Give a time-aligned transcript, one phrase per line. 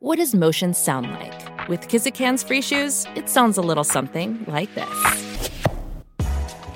[0.00, 1.68] What does motion sound like?
[1.68, 5.50] With Kizik hands free shoes, it sounds a little something like this.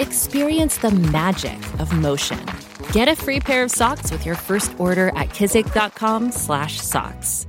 [0.00, 2.45] Experience the magic of motion.
[2.90, 7.46] Get a free pair of socks with your first order at kizik.com/socks.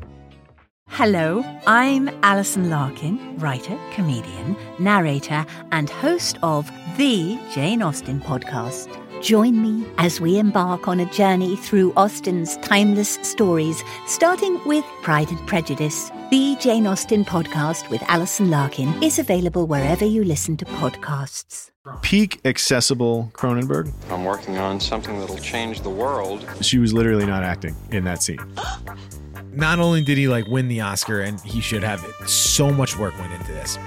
[0.90, 8.96] Hello, I'm Alison Larkin, writer, comedian, narrator, and host of the Jane Austen podcast.
[9.24, 15.30] Join me as we embark on a journey through Austen's timeless stories, starting with Pride
[15.30, 16.12] and Prejudice.
[16.30, 21.72] The Jane Austen podcast with Alison Larkin is available wherever you listen to podcasts.
[22.02, 23.94] Peak accessible Cronenberg.
[24.10, 26.46] I'm working on something that'll change the world.
[26.60, 28.40] She was literally not acting in that scene.
[29.54, 32.98] Not only did he like win the Oscar, and he should have it, so much
[32.98, 33.78] work went into this.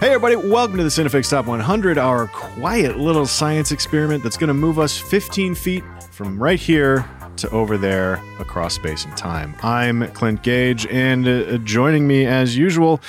[0.00, 4.46] Hey, everybody, welcome to the Cinefix Top 100, our quiet little science experiment that's going
[4.46, 7.04] to move us 15 feet from right here
[7.38, 9.56] to over there across space and time.
[9.60, 13.00] I'm Clint Gage, and uh, joining me as usual,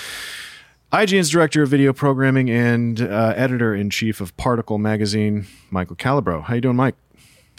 [0.92, 6.42] IGN's director of video programming and uh, editor in chief of Particle magazine, Michael Calabro.
[6.42, 6.96] How you doing, Mike?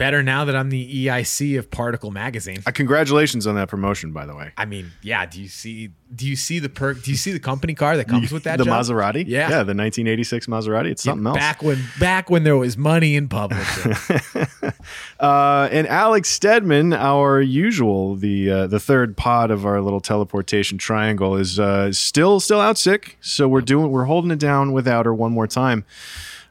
[0.00, 2.62] Better now that I'm the EIC of Particle Magazine.
[2.64, 4.50] Uh, congratulations on that promotion, by the way.
[4.56, 5.26] I mean, yeah.
[5.26, 5.90] Do you see?
[6.14, 7.02] Do you see the perk?
[7.02, 8.56] Do you see the company car that comes with that?
[8.56, 8.82] the job?
[8.82, 9.24] Maserati?
[9.26, 9.40] Yeah.
[9.40, 10.92] Yeah, the 1986 Maserati.
[10.92, 11.36] It's something else.
[11.36, 13.66] Back when, back when there was money in public.
[15.20, 20.78] Uh, and Alex Stedman, our usual, the uh, the third pod of our little teleportation
[20.78, 23.18] triangle, is uh, still still out sick.
[23.20, 25.84] So we're doing we're holding it down without her one more time.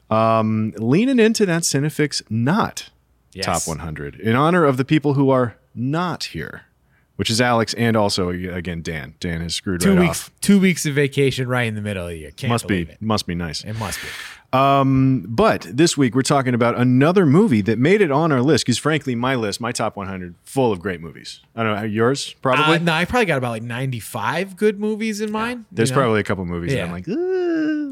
[0.08, 2.90] Um, leaning into that Cinefix not
[3.32, 3.44] Yes.
[3.46, 6.62] top 100 in honor of the people who are not here,
[7.16, 9.14] which is Alex and also again Dan.
[9.20, 10.30] Dan has screwed two right weeks, off.
[10.40, 12.30] two weeks of vacation right in the middle of the year.
[12.32, 13.00] Can't Must be it.
[13.00, 13.62] must be nice.
[13.64, 14.08] It must be.
[14.52, 18.64] Um, but this week we're talking about another movie that made it on our list
[18.64, 21.40] because, frankly, my list, my top 100, full of great movies.
[21.54, 22.76] I don't know yours, probably.
[22.76, 25.66] Uh, no, I probably got about like 95 good movies in mine.
[25.70, 26.02] There's you know?
[26.02, 26.84] probably a couple movies that Yeah.
[26.84, 27.06] I'm like.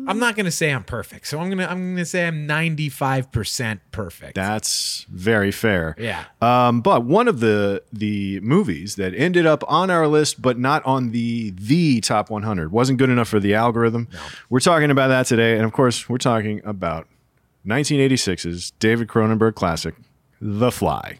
[0.08, 3.80] I'm not gonna say I'm perfect, so I'm gonna I'm gonna say I'm 95 percent
[3.92, 4.34] perfect.
[4.36, 5.94] that's very fair.
[5.98, 6.24] Yeah.
[6.40, 10.82] Um, but one of the the movies that ended up on our list, but not
[10.86, 14.08] on the the top 100, wasn't good enough for the algorithm.
[14.48, 17.06] We're talking about that today, and of course, we're talking about
[17.66, 19.94] 1986's David Cronenberg classic,
[20.40, 21.18] The Fly.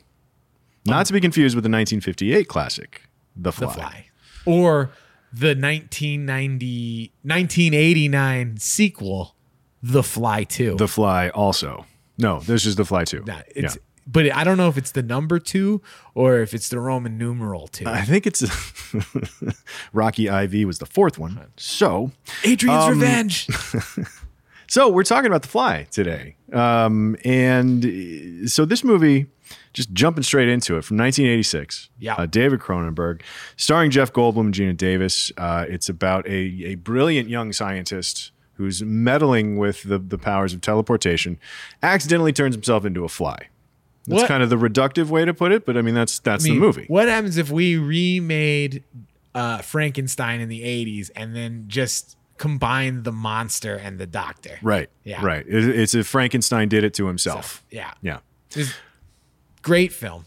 [0.87, 3.03] Not to be confused with the 1958 classic,
[3.37, 3.67] The Fly.
[3.67, 4.07] The Fly,
[4.47, 4.91] or
[5.33, 9.35] the 1990 1989 sequel,
[9.83, 10.77] The Fly Two.
[10.77, 11.85] The Fly also.
[12.17, 13.25] No, this is The Fly 2.
[13.27, 13.83] Nah, it's, Yeah.
[14.11, 15.83] But I don't know if it's the number two
[16.15, 17.87] or if it's the Roman numeral two.
[17.87, 18.43] I think it's
[19.93, 21.39] Rocky IV was the fourth one.
[21.59, 22.13] So,
[22.43, 23.49] Adrian's um, Revenge.
[24.69, 26.37] so we're talking about The Fly today.
[26.53, 29.27] Um, and uh, so this movie,
[29.73, 31.91] just jumping straight into it, from 1986.
[31.99, 32.15] Yeah.
[32.15, 33.23] Uh, David Cronenberg,
[33.57, 35.33] starring Jeff Goldblum and Geena Davis.
[35.37, 36.31] Uh, it's about a,
[36.67, 41.39] a brilliant young scientist who's meddling with the, the powers of teleportation,
[41.83, 43.49] accidentally turns himself into a fly.
[44.07, 46.45] That's What- kind of the reductive way to put it, but I mean that's that's
[46.45, 46.85] I mean, the movie.
[46.89, 48.83] What happens if we remade
[49.35, 54.59] uh, Frankenstein in the 80s and then just combined the monster and the doctor?
[54.63, 54.89] Right.
[55.05, 55.25] Yeah.
[55.25, 55.45] Right.
[55.49, 57.63] It's if Frankenstein did it to himself.
[57.71, 57.93] Yeah.
[58.03, 58.21] Yeah.
[58.55, 58.73] It's
[59.63, 60.25] great film.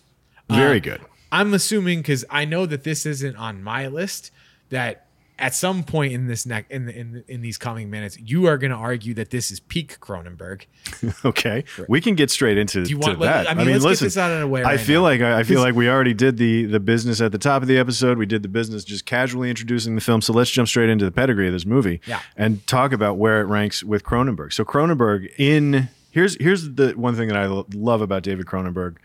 [0.50, 1.02] Very Uh, good.
[1.32, 4.32] I'm assuming because I know that this isn't on my list
[4.70, 5.08] that
[5.42, 8.72] at some point in this neck in, in in these coming minutes you are going
[8.72, 10.66] to argue that this is peak Cronenberg.
[11.26, 11.64] Okay.
[11.90, 13.50] We can get straight into you to want- let- that.
[13.52, 15.08] I mean, let's get this out of the way I right feel now.
[15.08, 17.68] like I, I feel like we already did the the business at the top of
[17.68, 18.18] the episode.
[18.18, 20.22] We did the business just casually introducing the film.
[20.22, 22.22] So let's jump straight into the pedigree of this movie Yeah.
[22.38, 24.54] and talk about where it ranks with Cronenberg.
[24.54, 28.98] So Cronenberg in here's here's the one thing that I lo- love about David Cronenberg.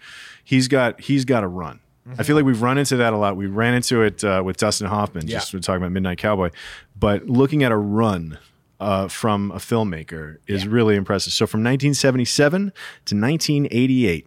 [0.44, 1.80] He's got he's got a run.
[2.18, 3.36] I feel like we've run into that a lot.
[3.36, 5.56] We ran into it uh, with Dustin Hoffman, just Yeah.
[5.56, 6.50] when talking about Midnight Cowboy.
[6.98, 8.38] But looking at a run
[8.78, 11.32] uh, from a filmmaker is really impressive.
[11.32, 12.72] So from 1977
[13.06, 14.26] to 1988,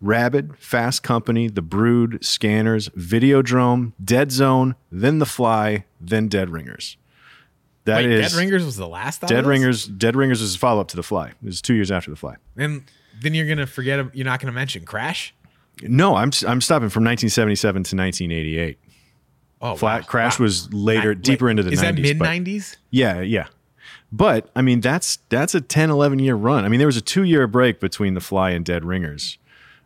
[0.00, 6.96] Rabid, Fast Company, The Brood, Scanners, Videodrome, Dead Zone, then The Fly, then Dead Ringers.
[7.84, 9.22] That Wait, is Dead Ringers was the last.
[9.22, 9.46] Dead this?
[9.46, 9.86] Ringers.
[9.86, 11.28] Dead Ringers is a follow up to The Fly.
[11.28, 12.36] It was two years after The Fly.
[12.56, 12.82] And
[13.20, 14.14] then you're gonna forget.
[14.14, 15.32] You're not gonna mention Crash.
[15.82, 18.78] No, I'm I'm stopping from 1977 to 1988.
[19.60, 20.06] Oh, Flat wow.
[20.06, 20.44] Crash Wow.
[20.44, 21.82] was later, Wait, deeper into the Is 90s.
[21.82, 22.76] that mid 90s?
[22.90, 23.46] Yeah, yeah.
[24.12, 26.64] But I mean, that's that's a 10, 11 year run.
[26.64, 29.38] I mean, there was a two year break between The Fly and Dead Ringers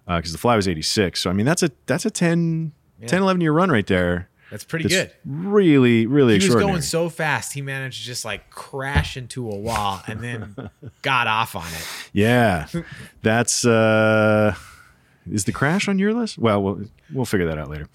[0.07, 1.21] because The Fly was 86.
[1.21, 2.73] So I mean, that's a that's a 10,
[3.07, 4.29] 10 11 year run right there.
[4.51, 5.13] That's pretty It's good.
[5.25, 9.57] Really, really He was going so fast, he managed to just like crash into a
[9.57, 10.71] wall and then
[11.03, 11.87] got off on it.
[12.13, 12.67] yeah,
[13.23, 14.57] that's uh,
[15.31, 16.39] Is the Crash on your list?
[16.39, 17.89] Well, we'll we'll figure that out later.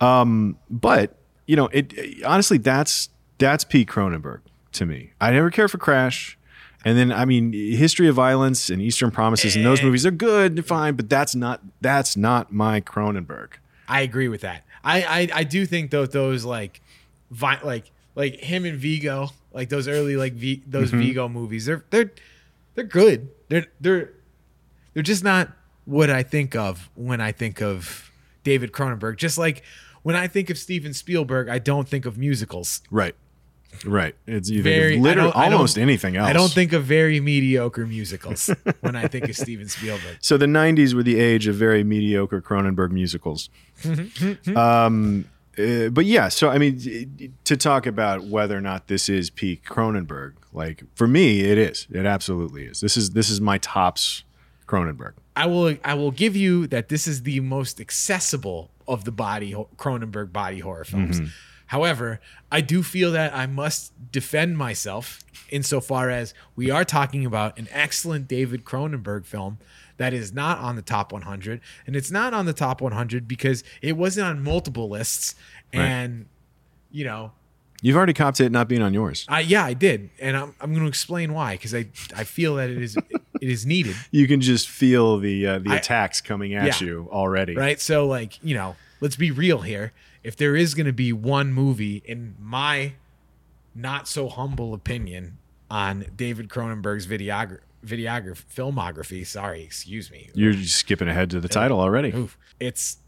[0.00, 1.16] Um, but
[1.46, 4.40] you know, it honestly that's that's Pete Cronenberg
[4.72, 5.12] to me.
[5.20, 6.36] I never cared for Crash.
[6.84, 10.64] And then I mean, History of Violence and Eastern Promises and those movies are good,
[10.66, 13.50] fine, but that's not that's not my Cronenberg.
[13.86, 14.64] I agree with that.
[14.82, 16.80] I I, I do think though those like,
[17.30, 21.00] vi- like like him and Viggo, like those early like v- those Mm-hmm.
[21.00, 22.12] Viggo movies, they're they're
[22.74, 23.28] they're good.
[23.48, 24.12] They're they're
[24.94, 25.50] they're just not
[25.90, 28.10] what I think of when I think of
[28.44, 29.16] David Cronenberg.
[29.16, 29.62] Just like
[30.02, 32.80] when I think of Steven Spielberg, I don't think of musicals.
[32.90, 33.14] Right.
[33.84, 34.16] Right.
[34.26, 36.28] It's you Very think of literally I don't- I don't- almost anything else.
[36.28, 38.50] I don't think of very mediocre musicals
[38.80, 40.16] when I think of Steven Spielberg.
[40.20, 43.48] So the '90s were the age of very mediocre Cronenberg musicals.
[44.56, 45.24] um,
[45.58, 49.64] uh, but yeah, so I mean, to talk about whether or not this is peak
[49.64, 51.86] Cronenberg, like for me, it is.
[51.90, 52.80] It absolutely is.
[52.80, 54.24] This is this is my tops
[54.66, 55.12] Cronenberg.
[55.40, 59.54] I will I will give you that this is the most accessible of the body
[59.78, 61.18] Cronenberg body horror films.
[61.18, 61.30] Mm-hmm.
[61.68, 62.20] However,
[62.52, 67.68] I do feel that I must defend myself insofar as we are talking about an
[67.70, 69.56] excellent David Cronenberg film
[69.96, 73.64] that is not on the top 100 and it's not on the top 100 because
[73.80, 75.36] it wasn't on multiple lists
[75.72, 76.26] and
[76.90, 77.32] you know.
[77.80, 79.24] You've already copped it not being on yours.
[79.26, 80.10] I yeah I did.
[80.20, 82.94] And I'm, I'm going to explain why because I I feel that it is
[83.40, 86.86] it is needed You can just feel the uh, the I- attacks coming at Yeah.
[86.86, 87.54] you already.
[87.56, 87.80] right?
[87.80, 89.92] So like, you know, let's be real here.
[90.22, 92.92] If there is going to be one movie in my
[93.74, 95.38] not so humble opinion
[95.70, 100.28] on David Cronenberg's videogra- videography filmography, sorry, excuse me.
[100.34, 102.12] You're just skipping ahead to the title already.
[102.14, 102.36] Oof.
[102.58, 102.98] It's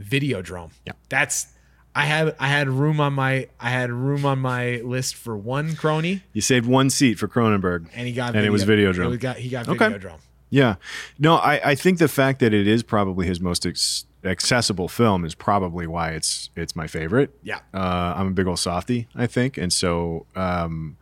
[0.00, 0.70] Videodrome.
[0.84, 0.92] Yeah.
[1.08, 1.46] That's
[1.96, 5.74] I had I had room on my I had room on my list for one
[5.76, 7.88] crony You saved one seat for Cronenberg.
[7.94, 9.14] and he got And it was Videodrome.
[9.14, 9.86] It got, he got Okay.
[9.86, 10.18] Videodrome.
[10.50, 10.76] Yeah.
[11.18, 15.24] No, I, I think the fact that it is probably his most ex- accessible film
[15.24, 17.30] is probably why it's it's my favorite.
[17.42, 17.60] Yeah.
[17.72, 20.96] Uh, I'm a big old softy, I think, and so um,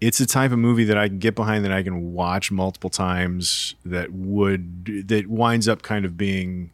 [0.00, 2.90] it's a type of movie that I can get behind that I can watch multiple
[2.90, 3.74] times.
[3.84, 6.70] That would that winds up kind of being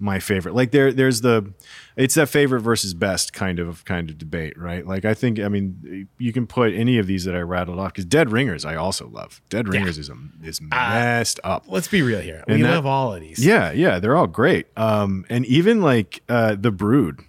[0.00, 0.54] my favorite.
[0.54, 1.52] Like there, there's the
[1.96, 4.86] it's that favorite versus best kind of kind of debate, right?
[4.86, 7.92] Like I think, I mean, you can put any of these that I rattled off
[7.92, 9.40] because Dead Ringers I also love.
[9.50, 11.64] Dead Ringers is a, is messed up.
[11.68, 12.44] Let's be real here.
[12.46, 13.44] And we that- love all of these.
[13.44, 14.66] Yeah, yeah, they're all great.
[14.76, 17.20] Um, and even like uh, the Brood,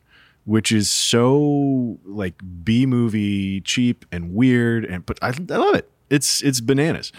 [0.46, 5.90] which is so like B movie cheap and weird, and but I, I love it.
[6.10, 7.12] It's it's bananas.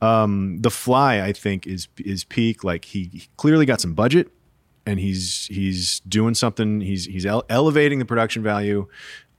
[0.00, 2.62] Um, the Fly, I think, is is peak.
[2.62, 4.30] Like he, he clearly got some budget,
[4.88, 6.80] and he's he's doing something.
[6.80, 8.86] He's he's ele- elevating the production value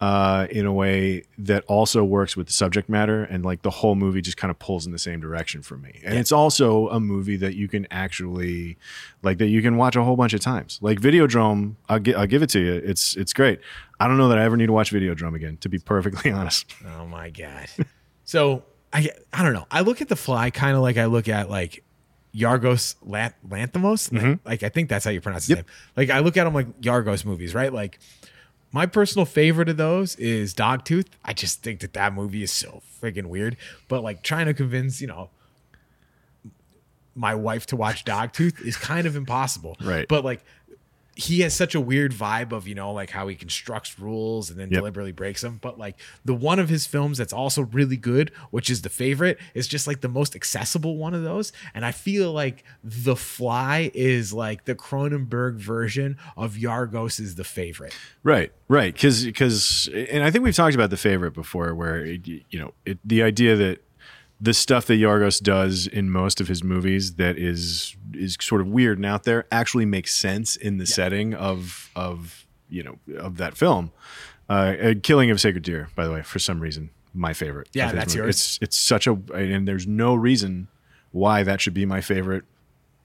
[0.01, 3.95] uh, in a way that also works with the subject matter, and like the whole
[3.95, 5.99] movie just kind of pulls in the same direction for me.
[6.05, 8.77] And it's also a movie that you can actually
[9.23, 10.79] like that you can watch a whole bunch of times.
[10.81, 12.73] Like Videodrome, I'll, gi- I'll give it to you.
[12.75, 13.59] It's it's great.
[13.99, 16.73] I don't know that I ever need to watch Videodrome again, to be perfectly honest.
[16.97, 17.67] Oh my god.
[18.23, 18.63] so
[18.93, 19.67] I I don't know.
[19.69, 21.83] I look at the fly kind of like I look at like
[22.35, 24.11] Yargos Lant- Lanthimos.
[24.11, 25.59] Like, like, I think that's how you pronounce his Mm-hmm.
[25.59, 25.65] Yep.
[25.67, 26.07] name.
[26.07, 27.73] Like I look at them like Yargos movies, right?
[27.73, 27.99] Like
[28.71, 31.07] my personal favorite of those is Dogtooth.
[31.25, 33.57] I just think that that movie is so freaking weird.
[33.87, 35.29] But like trying to convince you know
[37.15, 39.75] my wife to watch Dogtooth is kind of impossible.
[39.83, 40.07] Right.
[40.07, 40.41] But like
[41.21, 44.57] he has such a weird vibe of you know like how he constructs rules and
[44.59, 44.79] then Yep.
[44.79, 48.69] deliberately breaks them but like the one of his films that's also really good which
[48.69, 52.31] is the favorite is just like the most accessible one of those and i feel
[52.31, 58.95] like the fly is like the cronenberg version of yargos is the favorite Right, right.
[58.97, 62.73] Cause Because and I think we've talked about the favorite before, where it, you know
[62.85, 63.81] it, the idea that
[64.41, 68.67] the stuff that Yargos does in most of his movies that is is sort of
[68.67, 73.37] weird and out there actually makes sense in the setting of of you know of
[73.37, 73.91] that film.
[74.49, 77.69] Uh, uh, Killing of a Sacred Deer, by the way, for some reason, my favorite.
[77.73, 78.25] Yeah, that's movie.
[78.25, 78.35] yours.
[78.35, 80.69] It's it's such a and there's no reason
[81.11, 82.45] why that should be my favorite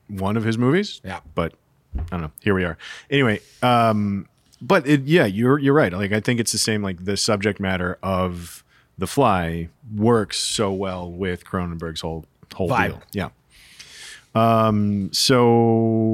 [0.09, 1.01] one of his movies.
[1.05, 1.21] Yeah.
[1.35, 1.55] but
[1.97, 2.33] I don't know.
[2.43, 2.77] Here we are.
[3.11, 4.27] Anyway, um,
[4.61, 5.93] but it, yeah, you're you're right.
[5.93, 6.83] Like I think it's the same.
[6.83, 8.64] Like the subject matter of
[8.99, 12.89] The Fly works so well with Cronenberg's whole whole Vibe.
[13.13, 13.31] deal.
[14.35, 14.67] Yeah.
[14.67, 15.11] Um.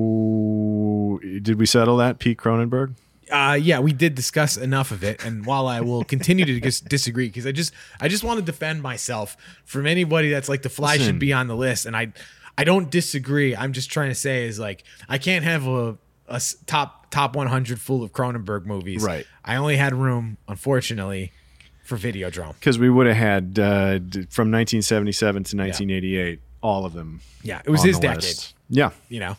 [0.00, 2.94] So did we settle that, Pete Cronenberg?
[3.32, 6.80] uh yeah we did discuss enough of it and while i will continue to dis-
[6.80, 10.68] disagree because i just i just want to defend myself from anybody that's like the
[10.68, 11.06] fly Listen.
[11.06, 12.12] should be on the list and i
[12.58, 15.96] i don't disagree i'm just trying to say is like i can't have a
[16.66, 19.24] top top 100 full of cronenberg movies Right.
[19.44, 21.30] i only had room unfortunately
[21.90, 26.92] for videodrome Because we would have had uh, d- from 1977 to 1988, all of
[26.92, 27.20] them.
[27.42, 28.54] yeah it was on his the decade list.
[28.68, 28.90] Yeah.
[29.08, 29.36] you know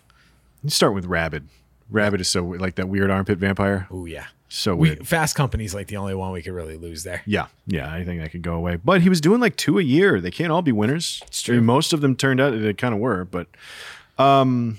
[0.64, 1.48] You start with Rabid.
[1.90, 3.88] Rabid is so like that weird armpit vampire.
[3.90, 4.26] Oh yeah.
[4.50, 5.08] So We weird.
[5.08, 7.22] Fast Company's like the only one we could really lose there.
[7.26, 8.76] Yeah, yeah, I think that could go away.
[8.76, 10.20] But he was doing like two a year.
[10.20, 11.22] They can't all be winners.
[11.28, 11.62] It's true.
[11.62, 13.48] most of them turned out they kind of were, but
[14.20, 14.78] um,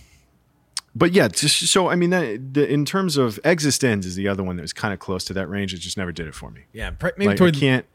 [0.95, 1.29] but yeah.
[1.29, 4.63] Just, so I mean, that the, in terms of Existenz is the other one that
[4.63, 5.73] was kind of close to that range.
[5.75, 6.63] It just never did it for me.
[6.73, 7.87] Yeah, pr- maybe Like I can't,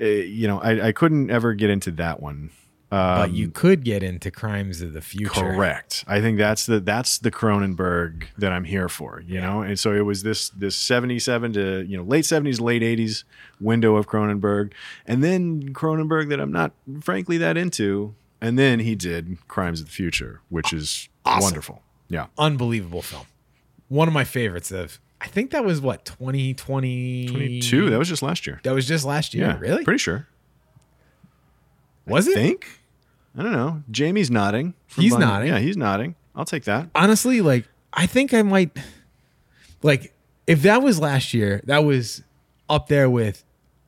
[0.00, 2.50] uh, you know, I, I couldn't ever get into that one.
[2.90, 5.30] but you could get into Crimes of the Future.
[5.30, 6.04] Correct.
[6.08, 9.42] I think that's the that's the Cronenberg that I'm here for, you Yeah.
[9.42, 9.62] know.
[9.62, 13.22] And so it was this this 77 to you know late 70s, late 80s
[13.60, 14.72] window of Cronenberg,
[15.06, 19.86] and then Cronenberg that I'm not frankly that into, and then he did Crimes of
[19.86, 21.42] the Future, which is Awesome.
[21.44, 21.82] wonderful.
[22.10, 22.26] Yeah.
[22.36, 23.24] Unbelievable film.
[23.88, 27.90] One of my favorites of I think that was what 2020 22.
[27.90, 28.60] That was just last year.
[28.64, 29.46] That was just last year.
[29.46, 29.58] Yeah.
[29.58, 29.84] Really?
[29.84, 30.26] Pretty sure.
[32.06, 32.34] was I it?
[32.34, 32.80] think.
[33.36, 33.82] I don't know.
[33.90, 34.74] Jamie's nodding.
[34.96, 35.48] He's nodding.
[35.48, 36.16] Yeah, he's nodding.
[36.34, 36.88] I'll take that.
[36.94, 38.76] honestly, like I think I might
[39.82, 40.12] like
[40.46, 42.22] if that was last year, that was
[42.68, 43.44] up there with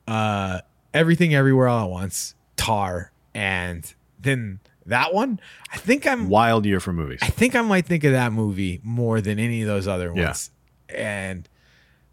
[0.07, 0.61] uh
[0.93, 5.39] everything everywhere all at once, Tar, and then that one.
[5.71, 7.19] I think I'm Wild year for movies.
[7.21, 10.25] I think I might think of that movie more than any of those other Yeah.
[10.25, 10.51] ones.
[10.89, 11.47] And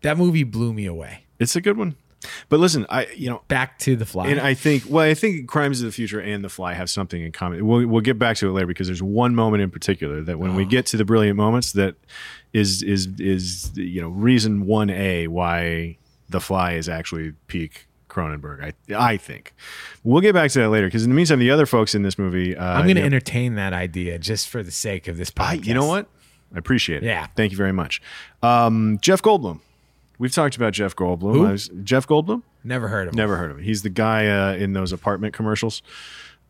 [0.02, 1.24] that movie blew me away.
[1.38, 1.96] It's a good one.
[2.48, 4.28] But listen, I you know, Back to the Fly.
[4.28, 7.22] And I think, well, I think Crimes of the Future and The Fly have something
[7.22, 7.66] in common.
[7.66, 10.54] We'll, we'll get back to it later because there's one moment in particular that when
[10.54, 10.68] we ah.
[10.68, 11.94] get to the brilliant moments, that
[12.52, 15.96] is is is you know reason one a why
[16.28, 18.62] The Fly is actually peak Cronenberg.
[18.62, 19.54] I I think
[20.04, 22.18] we'll get back to that later because in the meantime, the other folks in this
[22.18, 25.16] movie, uh, I'm going to you know, entertain that idea just for the sake of
[25.16, 25.64] this I- podcast.
[25.66, 26.06] you know what?
[26.54, 27.06] I appreciate it.
[27.06, 27.26] Yeah.
[27.36, 28.02] Thank you very much.
[28.42, 29.60] Um, Jeff Goldblum.
[30.18, 31.48] We've talked about Jeff Goldblum.
[31.48, 32.42] I was- Jeff Goldblum.
[32.64, 33.16] Never heard of him.
[33.16, 33.64] Never heard of him.
[33.64, 35.80] He's the guy uh, in those apartment commercials.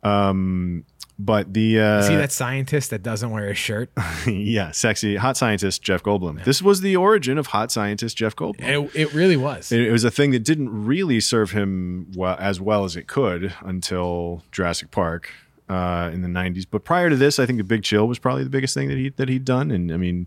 [0.02, 0.84] Um,
[1.18, 3.90] but the uh, See that scientist that doesn't wear a shirt?
[4.26, 6.44] yeah, sexy hot scientist Jeff Goldblum.
[6.44, 8.60] This was the origin of hot scientist Jeff Goldblum.
[8.60, 9.70] It, it really was.
[9.70, 13.06] It, it was a thing that didn't really serve him well, as well as it
[13.06, 15.30] could until Jurassic Park
[15.68, 16.64] uh, in the '90s.
[16.70, 18.96] But prior to this, I think The Big Chill was probably the biggest thing that
[18.96, 19.70] he that he'd done.
[19.70, 20.26] And I mean,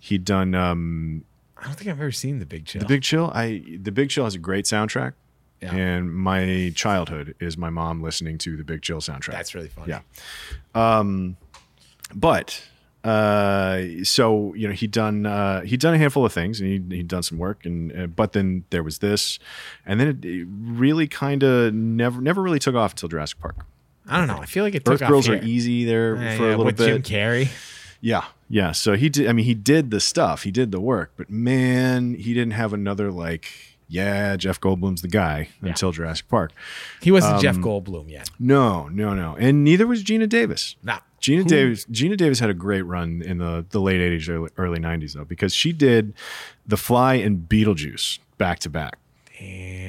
[0.00, 1.24] he'd done um,
[1.58, 2.80] I don't think I've ever seen The Big Chill.
[2.80, 3.30] The Big Chill.
[3.34, 5.12] I The Big Chill has a great soundtrack.
[5.60, 5.74] Yeah.
[5.74, 9.32] And my childhood is my mom listening to the Big Chill soundtrack.
[9.32, 9.92] That's really funny.
[9.92, 10.00] Yeah.
[10.74, 11.36] Um,
[12.14, 12.62] but
[13.04, 16.92] uh, so you know he'd done uh, he'd done a handful of things and he'd,
[16.92, 19.38] he'd done some work and uh, but then there was this
[19.86, 23.64] and then it, it really kind of never never really took off until Jurassic Park.
[24.08, 24.38] I don't know.
[24.38, 25.36] I feel like it took Earth off Girls here.
[25.36, 26.86] are easy there for yeah, a little with bit.
[26.86, 27.48] Jim Carrey.
[28.00, 28.72] Yeah, yeah.
[28.72, 29.28] So he did.
[29.28, 30.42] I mean, he did the stuff.
[30.42, 31.12] He did the work.
[31.16, 33.69] But man, he didn't have another like.
[33.92, 36.52] Yeah, Jeff Goldblum's the guy until Jurassic Park.
[37.02, 38.30] He wasn't Um, Jeff Goldblum yet.
[38.38, 40.76] No, no, no, and neither was Geena Davis.
[40.82, 41.00] Nah.
[41.20, 41.84] Geena Who- Davis.
[41.86, 45.24] Geena Davis had a great run in the the late '80s, early, early '90s though,
[45.24, 46.14] because she did
[46.66, 48.96] The Fly and Beetlejuice back to back.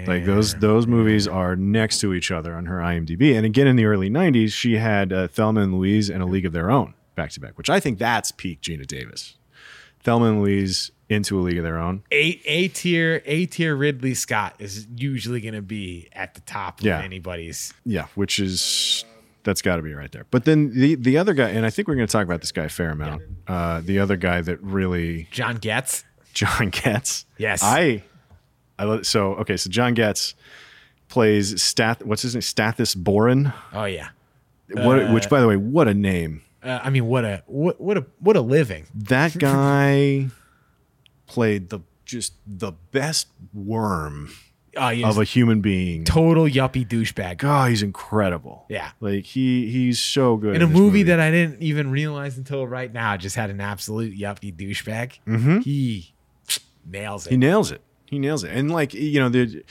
[0.07, 3.35] Like those those movies are next to each other on her IMDb.
[3.35, 6.45] And again, in the early '90s, she had uh, Thelma and Louise and A League
[6.45, 9.35] of Their Own back to back, which I think that's peak Geena Davis.
[10.03, 12.03] Thelma and Louise into A League of Their Own.
[12.11, 16.79] A A tier A tier Ridley Scott is usually going to be at the top
[16.81, 17.73] of anybody's.
[17.85, 19.05] Yeah, which is
[19.43, 20.25] that's got to be right there.
[20.31, 22.51] But then the the other guy, and I think we're going to talk about this
[22.51, 23.23] guy a fair amount.
[23.47, 26.03] Uh, the other guy that really John Getz.
[26.33, 27.25] John Getz.
[27.37, 27.61] Yes.
[27.63, 28.03] I,
[28.79, 29.57] I so okay.
[29.57, 30.33] So John Getz
[31.09, 32.03] plays Stath.
[32.03, 32.41] What's his name?
[32.41, 33.53] Stathis Borans.
[33.73, 34.09] Oh yeah.
[34.73, 35.11] What?
[35.11, 36.43] which, by the way, what a name.
[36.63, 38.85] Uh, I mean, what a what what a what a living.
[38.93, 40.29] That guy
[41.31, 44.31] played the just the best worm
[44.73, 46.03] he's of a human being.
[46.03, 47.37] total yuppie douchebag.
[47.37, 48.65] God, he's incredible.
[48.69, 48.91] Yeah.
[48.99, 52.67] like he he's so good In a this movie, that I didn't even realize until
[52.67, 55.63] right now, just had an absolute yuppie douchebag.
[55.63, 56.13] He
[56.85, 57.29] nails it.
[57.29, 57.33] Mm-hmm.
[57.33, 57.81] he nails it.
[58.05, 58.51] He nails it.
[58.51, 59.63] And like you know the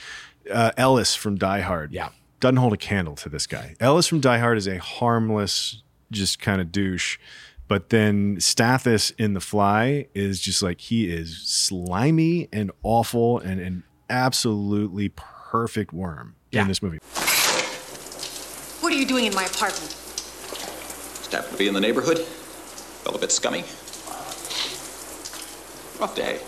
[0.51, 1.91] uh, Ellis from Die Hard.
[1.93, 2.09] Yeah.
[2.39, 3.75] doesn't hold a candle to this guy.
[3.79, 7.19] Ellis from Die Hard is a harmless, just kind of douche.
[7.71, 13.61] But then Stathis in The Fly is just like he is slimy and awful and
[13.61, 16.63] an absolutely perfect worm Yeah.
[16.63, 16.97] in this movie.
[18.81, 19.89] What are you doing in my apartment?
[19.89, 22.17] Just happened to be in the neighborhood.
[22.19, 23.61] Felt a bit scummy.
[25.97, 26.41] Rough day.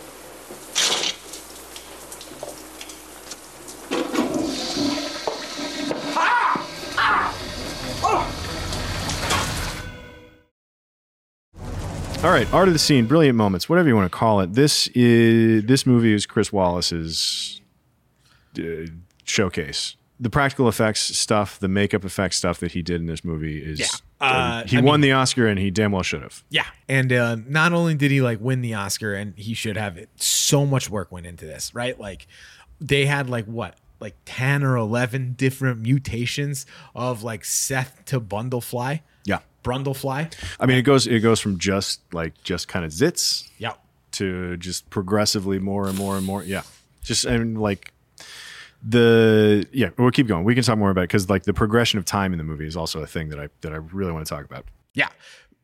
[12.24, 14.54] All right, art of the scene, brilliant moments, whatever you want to call it.
[14.54, 17.60] This is this movie is Chris Walas's
[18.58, 18.64] uh,
[19.26, 19.98] showcase.
[20.22, 23.80] The practical effects stuff, the makeup effects stuff that he did in this movie is
[23.82, 23.88] Yeah.
[24.22, 26.46] Uh, he I won mean- the Oscar, and he damn well should have.
[26.50, 26.66] Yeah.
[26.88, 30.10] And uh, not only did he like win the Oscar and he should have it,
[30.16, 32.00] so much work went into this, right?
[32.00, 32.28] Like
[32.80, 33.76] they had like what?
[34.00, 36.66] Like 10 or 11 different mutations
[36.96, 39.02] of like Seth to Brundlefly.
[39.26, 40.34] Yeah, Brundlefly.
[40.60, 43.74] I mean, it goes it goes from just like just kind of zits Yeah.
[44.14, 46.44] to just progressively more and more and more.
[46.44, 46.64] Yeah,
[47.04, 47.92] just and like
[48.82, 49.90] the yeah.
[49.98, 50.44] We'll keep going.
[50.44, 52.68] We can talk more about it because like the progression of time in the movie
[52.68, 54.66] is also a thing that I that I really want to talk about.
[54.94, 55.10] Yeah.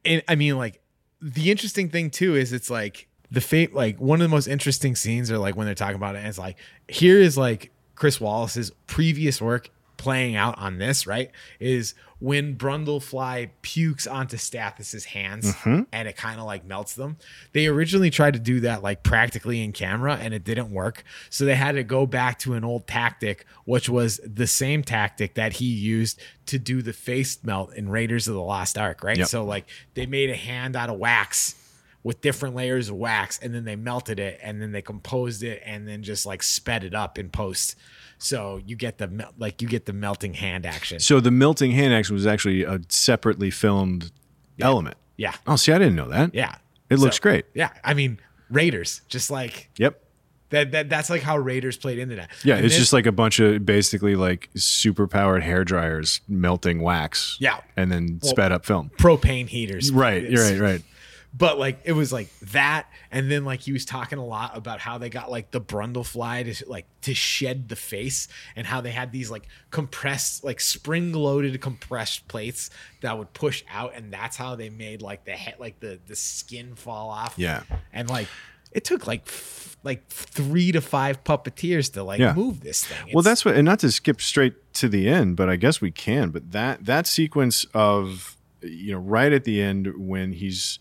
[0.06, 0.82] And I mean, like,
[1.22, 4.96] the interesting thing too is it's like the fate, like, one of the most interesting
[4.96, 6.20] scenes are like when they're talking about it.
[6.20, 6.56] And it's like,
[6.88, 11.29] here is like Chris Walas's previous work playing out on this, right?
[11.60, 15.84] Is when Brundlefly pukes onto Stathis's hands mm-hmm.
[15.91, 17.18] and it kind of like melts them.
[17.53, 21.03] They originally tried to do that like practically in camera and it didn't work.
[21.29, 25.36] So they had to go back to an old tactic, which was the same tactic
[25.36, 29.18] that he used to do the face melt in Raiders of the Lost Ark, right?
[29.18, 29.27] Yep.
[29.27, 31.56] So like they made a hand out of wax
[32.03, 35.62] with different layers of wax and then they melted it and then they composed it
[35.65, 37.75] and then just like sped it up in post.
[38.20, 41.00] So you get the like you get the melting hand action.
[41.00, 44.12] So the melting hand action was actually a separately filmed
[44.60, 44.98] element.
[45.18, 45.34] Yeah.
[45.48, 46.36] Oh, see, I didn't know that.
[46.36, 46.56] Yeah.
[46.90, 47.46] It looks So- great.
[47.54, 47.70] Yeah.
[47.84, 50.02] I mean, Raiders, just like Yep.
[50.50, 52.30] that, that that's like how Raiders played into that.
[52.44, 56.20] Yeah, And it's this- just like a bunch of basically like super powered hair dryers
[56.28, 57.38] melting wax.
[57.40, 57.60] Yeah.
[57.78, 58.92] And then sped up film.
[58.98, 59.92] propane heaters.
[59.92, 60.30] Right.
[60.30, 60.60] You're right.
[60.60, 60.82] Right.
[61.31, 64.79] But like it was like that, and then like he was talking a lot about
[64.79, 68.89] how they got like the Brundlefly to like to shed the face, and how they
[68.91, 72.71] had these like compressed, like spring loaded compressed plates
[73.01, 76.15] that would push out, and that's how they made like the head, like the the
[76.15, 77.36] skin fall off.
[77.38, 77.62] Yeah.
[77.93, 78.27] and like
[78.71, 82.33] it took like f- like three to five puppeteers to like Yeah.
[82.33, 83.12] move this thing.
[83.13, 85.91] Well, that's what, and not to skip straight to the end, but I guess we
[85.91, 86.29] can.
[86.31, 90.79] But that that sequence of you know right at the end when he's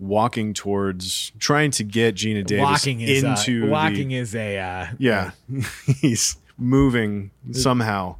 [0.00, 4.58] walking towards trying to get Geena Davis walking is into uh, the- walking is a
[4.58, 5.30] uh, yeah,
[6.00, 8.16] he's moving somehow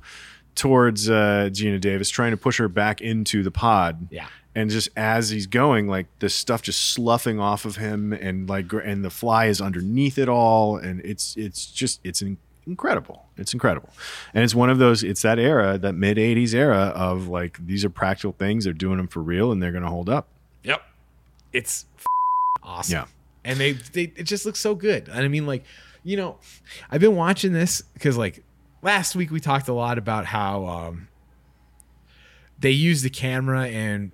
[0.54, 4.08] towards uh, Geena Davis, trying to push her back into the pod.
[4.10, 4.26] Yeah.
[4.54, 8.72] And just as he's going, like this stuff just sloughing off of him, and like,
[8.72, 13.26] and the fly is underneath it all, and it's it's just it's in- incredible.
[13.36, 13.90] It's incredible,
[14.34, 15.04] and it's one of those.
[15.04, 18.64] It's that era, that mid '80s era of like these are practical things.
[18.64, 20.26] They're doing them for real, and they're going to hold up.
[20.64, 20.82] Yep.
[21.52, 21.86] It's
[22.62, 22.94] awesome.
[22.94, 23.04] Yeah.
[23.44, 25.08] And they, they it just looks so good.
[25.08, 25.64] And I mean, like,
[26.02, 26.38] you know,
[26.90, 28.42] I've been watching this because like
[28.82, 31.08] last week we talked a lot about how um
[32.58, 34.12] they use the camera and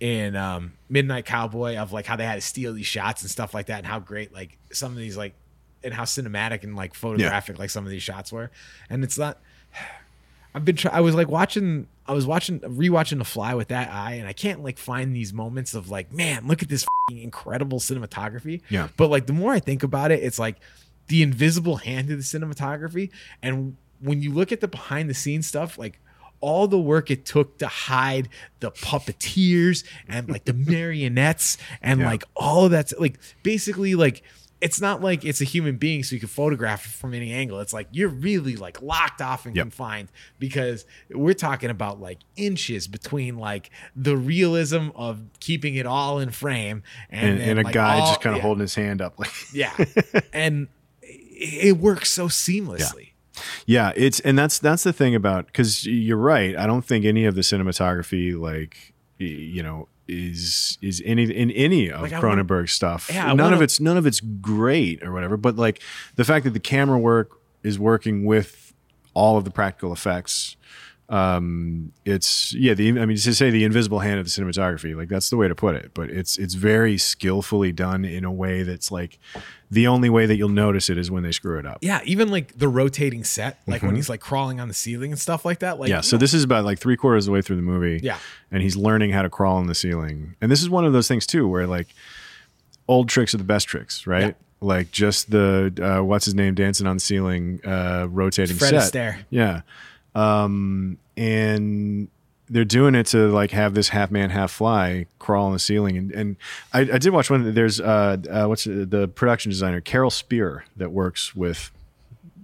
[0.00, 3.54] in um Midnight Cowboy of like how they had to steal these shots and stuff
[3.54, 5.34] like that and how great like some of these like
[5.84, 8.50] and how cinematic and like photographic like some of these shots were.
[8.90, 9.38] And it's not
[10.56, 13.92] I've been try- I was like watching I was watching rewatching The Fly with that
[13.92, 17.18] eye and I can't like find these moments of like man look at this fing
[17.18, 18.62] incredible cinematography.
[18.70, 18.88] Yeah.
[18.96, 20.56] But like the more I think about it it's like
[21.08, 23.10] the invisible hand of the cinematography
[23.42, 26.00] and when you look at the behind the scenes stuff like
[26.40, 28.28] all the work it took to hide
[28.60, 32.06] the puppeteers and like the marionettes and Yeah.
[32.06, 34.22] like all of that's like basically like
[34.60, 37.60] it's not like it's a human being so you can photograph it from any angle.
[37.60, 39.64] It's like you're really like locked off and Yep.
[39.64, 46.18] confined because we're talking about like inches between like the realism of keeping it all
[46.18, 48.62] in frame and, And, then, and a like, guy all- just kind of yeah, holding
[48.62, 49.72] his hand up, like yeah,
[50.32, 50.68] and
[51.02, 53.10] it, it works so seamlessly.
[53.66, 56.56] Yeah, it's and that's that's the thing about because you're right.
[56.56, 61.90] I don't think any of the cinematography, like you know, is is any in any
[61.90, 63.10] of Like, wanna- Cronenberg stuff.
[63.12, 65.36] Yeah, none of wanna- it's none of it's great or whatever.
[65.36, 65.80] But like
[66.16, 67.30] the fact that the camera work
[67.62, 68.72] is working with
[69.14, 70.55] all of the practical effects.
[71.08, 72.74] Um, it's yeah.
[72.74, 75.46] The I mean to say the invisible hand of the cinematography, like that's the way
[75.46, 75.92] to put it.
[75.94, 79.18] But it's it's very skillfully done in a way that's like
[79.70, 81.78] the only way that you'll notice it is when they screw it up.
[81.80, 85.20] Yeah, even like the rotating set, like when he's like crawling on the ceiling and
[85.20, 85.78] stuff like that.
[85.78, 85.96] Like Mm-hmm.
[85.96, 88.00] yeah, so this is about like three quarters of the way through the movie.
[88.02, 88.18] Yeah.
[88.50, 90.34] And he's learning how to crawl on the ceiling.
[90.40, 91.86] And this is one of those things too where like
[92.88, 94.26] old tricks are the best tricks, right?
[94.28, 94.32] Yeah.
[94.60, 98.92] Like just the uh, what's his name dancing on the ceiling, uh, rotating Fred set.
[98.92, 99.24] Astaire.
[99.30, 99.60] Yeah.
[100.16, 102.08] Um, and
[102.48, 105.96] they're doing it to like have this half man, half fly crawl on the ceiling.
[105.96, 106.36] And, and
[106.72, 107.52] I, I did watch one.
[107.54, 111.70] There's uh, uh, what's the, the production designer Carol Spier that works with.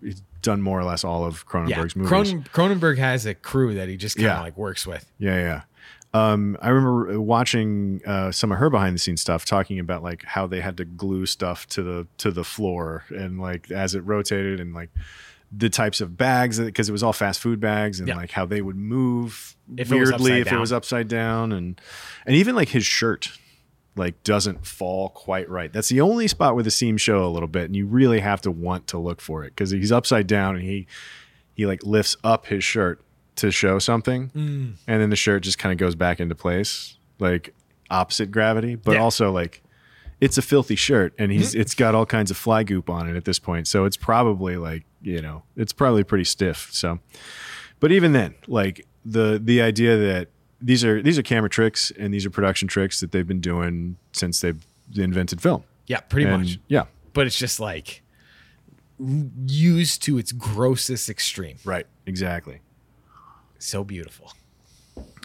[0.02, 2.10] He's done more or less all of yeah, Cronenberg's movies.
[2.10, 4.40] Cronen- Cronenberg has a crew that he just kind of Yeah.
[4.42, 5.06] like works with.
[5.18, 5.62] Yeah, yeah.
[6.14, 10.24] Um, I remember watching uh, some of her behind the scenes stuff, talking about like
[10.24, 14.00] how they had to glue stuff to the to the floor, and like as it
[14.00, 14.90] rotated, and like
[15.54, 18.16] the types of bags because it was all fast food bags and Yeah.
[18.16, 21.78] like how they would move If weirdly upside if it was upside down and
[22.26, 23.32] and even like his shirt
[23.94, 25.70] like doesn't fall quite right.
[25.70, 28.40] That's the only spot where the seams show a little bit and you really have
[28.42, 30.86] to want to look for it because he's upside down and he
[31.54, 33.02] he like lifts up his shirt
[33.36, 34.74] to show something Mm.
[34.86, 37.54] and then the shirt just kind of goes back into place like
[37.90, 38.96] opposite gravity but Yeah.
[38.96, 39.04] Mm-hmm.
[39.04, 39.62] also like
[40.20, 43.16] it's a filthy shirt and he's it's got all kinds of fly goop on it
[43.16, 46.98] at this point so it's probably like you know it's probably pretty stiff so
[47.80, 50.28] but even then like the the idea that
[50.60, 53.96] these are these are camera tricks and these are production tricks that they've been doing
[54.12, 54.64] since they've
[54.96, 56.58] invented film Yeah, pretty And, much.
[56.68, 58.02] yeah But it's just like
[59.46, 61.56] used to its grossest extreme.
[61.64, 62.60] right exactly
[63.58, 64.32] So beautiful.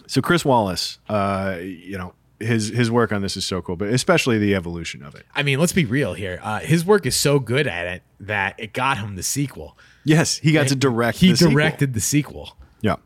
[0.06, 3.88] so chris walas uh you know his his work on this is so cool but
[3.88, 6.38] especially the evolution of it I mean, let's be real here.
[6.42, 9.76] Uh, his work is so good at it that it got him the sequel.
[10.04, 11.52] yes he got to direct He the sequel.
[11.52, 12.56] directed the sequel.
[12.80, 12.96] Yeah.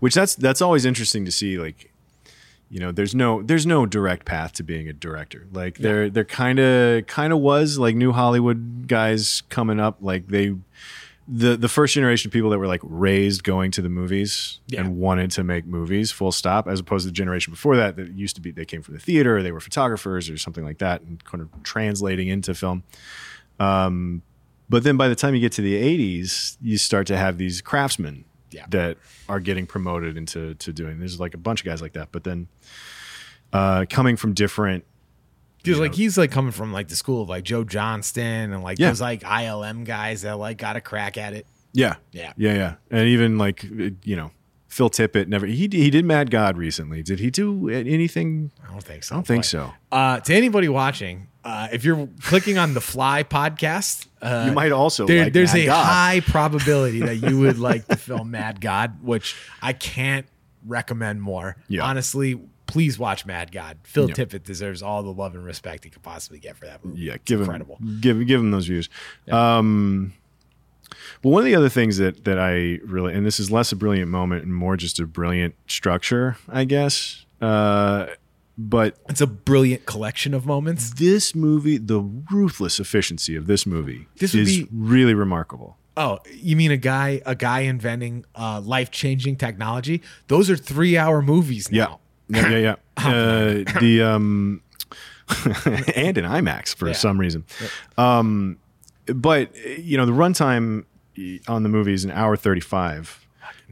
[0.00, 1.90] Which that's that's always interesting to see like
[2.68, 5.46] you know there's no there's no direct path to being a director.
[5.52, 10.28] Like there there kind of kind of was like new Hollywood guys coming up like
[10.28, 10.54] they
[11.28, 14.80] the the first generation of people that were like raised going to the movies Yeah.
[14.80, 18.12] and wanted to make movies full stop as opposed to the generation before that that
[18.12, 20.78] used to be they came from the theater or they were photographers or something like
[20.78, 22.82] that and kind of translating into film
[23.60, 24.22] Um,
[24.68, 27.60] but then by the time you get to the 80s, you start to have these
[27.60, 28.64] craftsmen Yeah.
[28.70, 28.96] that
[29.28, 30.98] are getting promoted into to doing.
[30.98, 32.08] There's like a bunch of guys like that.
[32.10, 32.48] But then
[33.52, 34.84] uh, coming from different,
[35.62, 38.78] Because like he's like coming from like the school of like Joe Johnston and like
[38.78, 38.88] Yeah.
[38.88, 41.46] those like ILM guys that like got a crack at it.
[41.72, 42.32] yeah, Yeah.
[42.36, 43.64] yeah, yeah, and even like
[44.04, 44.30] you know
[44.68, 47.02] Phil Tippett never he he did Mad God recently.
[47.02, 48.50] Did he do anything?
[48.66, 49.14] I don't think so.
[49.14, 49.72] I don't think but, so.
[49.90, 54.72] Uh, to anybody watching, uh, if you're clicking on the Fly podcast, uh, You might
[54.72, 55.84] also there- like there's Mad a God.
[55.84, 60.26] high probability that you would like the film Mad God, which I can't
[60.66, 61.56] recommend more.
[61.68, 61.82] Yeah.
[61.84, 62.40] Honestly,
[62.72, 63.76] please watch Mad God.
[63.84, 64.08] Phil.
[64.08, 67.02] Tippett deserves all the love and respect he could possibly get for that movie.
[67.02, 67.76] Yeah, It's give incredible.
[67.76, 68.88] him give give him those views.
[69.30, 70.14] Um,
[71.22, 73.76] but one of the other things that that I really and this is less a
[73.76, 77.24] brilliant moment and more just a brilliant structure, I guess.
[77.40, 78.06] Uh,
[78.58, 80.90] but It's a brilliant collection of moments.
[80.90, 85.76] this movie, the ruthless efficiency of this movie, This is be- really remarkable.
[85.96, 90.02] Oh, you mean a guy a guy inventing uh, life changing technology?
[90.28, 91.76] Those are three hour movies now.
[91.78, 91.94] yeah,
[92.32, 92.48] yeah.
[92.58, 92.74] yeah.
[92.96, 94.62] uh, the um,
[95.94, 96.94] and in IMAX for Yeah.
[96.94, 97.44] some reason.
[97.98, 98.58] Um,
[99.06, 100.84] but you know the runtime
[101.48, 103.26] on the movie is an hour thirty five.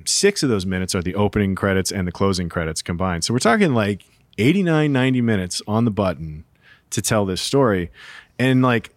[0.06, 3.22] Six of those minutes are the opening credits and the closing credits combined.
[3.22, 4.02] So we're talking like
[4.38, 6.44] 89, 90 minutes on the button
[6.88, 7.90] to tell this story,
[8.38, 8.94] and like,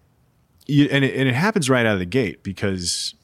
[0.66, 3.16] you, and it, and it happens right out of the gate because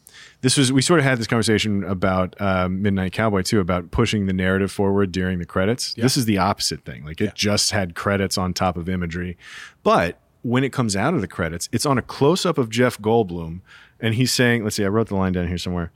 [0.41, 4.25] this was we sort of had this conversation about um, Midnight Cowboy too about pushing
[4.25, 5.93] the narrative forward during the credits.
[5.95, 7.06] This is the opposite thing.
[7.06, 9.38] Like it just had credits on top of imagery,
[9.84, 12.97] but when it comes out of the credits, it's on a close up of Jeff
[12.99, 13.60] Goldblum,
[13.99, 15.91] and he's saying, "Let's see, I wrote the line down here somewhere."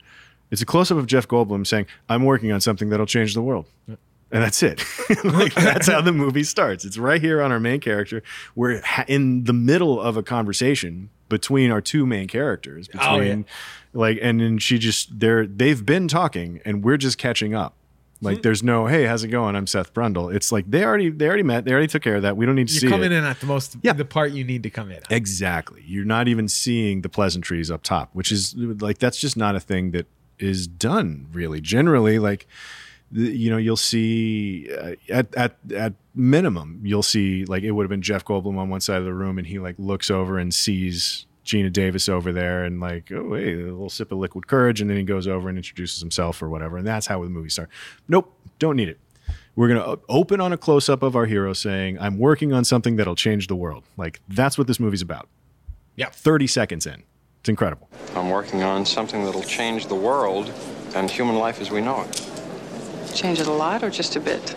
[0.50, 3.42] It's a close up of Jeff Goldblum saying, "I'm working on something that'll change the
[3.42, 4.84] world." And that's it.
[5.24, 6.84] like that's how the movie starts.
[6.84, 8.22] It's right here on our main character.
[8.56, 12.88] We're ha- in the middle of a conversation between our two main characters.
[12.88, 13.42] Between Oh, yeah.
[13.92, 17.74] like, and then she just they're they've been talking, and we're just catching up.
[18.20, 18.26] Hmm.
[18.26, 19.56] Like, there's no, hey, how's it going?
[19.56, 20.32] I'm Seth Brundle.
[20.34, 21.64] It's like they already they already met.
[21.64, 22.36] They already took care of that.
[22.36, 23.16] We don't need to see You're coming it.
[23.16, 23.92] in at the most Yeah.
[23.94, 24.98] the part you need to come in.
[24.98, 25.10] At.
[25.12, 25.82] Exactly.
[25.86, 29.60] You're not even seeing the pleasantries up top, which is like that's just not a
[29.60, 30.06] thing that
[30.38, 31.60] is done really.
[31.60, 32.46] Generally, like
[33.12, 37.90] you know, you'll see uh, at at at minimum, you'll see like it would have
[37.90, 40.54] been Jeff Goldblum on one side of the room, and he like looks over and
[40.54, 44.80] sees Geena Davis over there, and like, oh hey, a little sip of liquid courage,
[44.80, 47.48] and then he goes over and introduces himself or whatever, and that's how the movie
[47.50, 47.72] starts.
[48.08, 48.98] Nope, don't need it.
[49.56, 52.52] We're going to uh, open on a close up of our hero saying, I'm working
[52.52, 53.84] on something that'll change the world.
[53.96, 55.28] Like, that's what this movie's about.
[55.94, 56.08] Yeah.
[56.10, 57.04] 30 seconds in.
[57.40, 57.88] It's incredible.
[58.16, 60.52] I'm working on something that'll change the world
[60.96, 63.14] and human life as we know it.
[63.14, 64.56] Change it a lot or just a bit?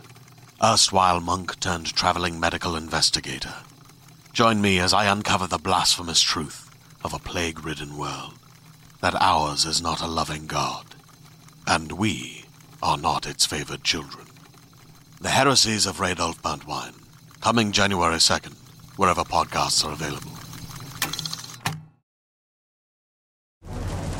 [0.63, 3.55] erstwhile monk turned traveling medical investigator.
[4.31, 6.69] Join me as I uncover the blasphemous truth
[7.03, 8.35] of a plague ridden world
[9.01, 10.85] that ours is not a loving God,
[11.65, 12.45] and we
[12.83, 14.27] are not its favored children.
[15.19, 16.93] The Heresies of Radolf Burntwine,
[17.41, 18.53] coming January 2nd,
[18.97, 20.31] wherever podcasts are available.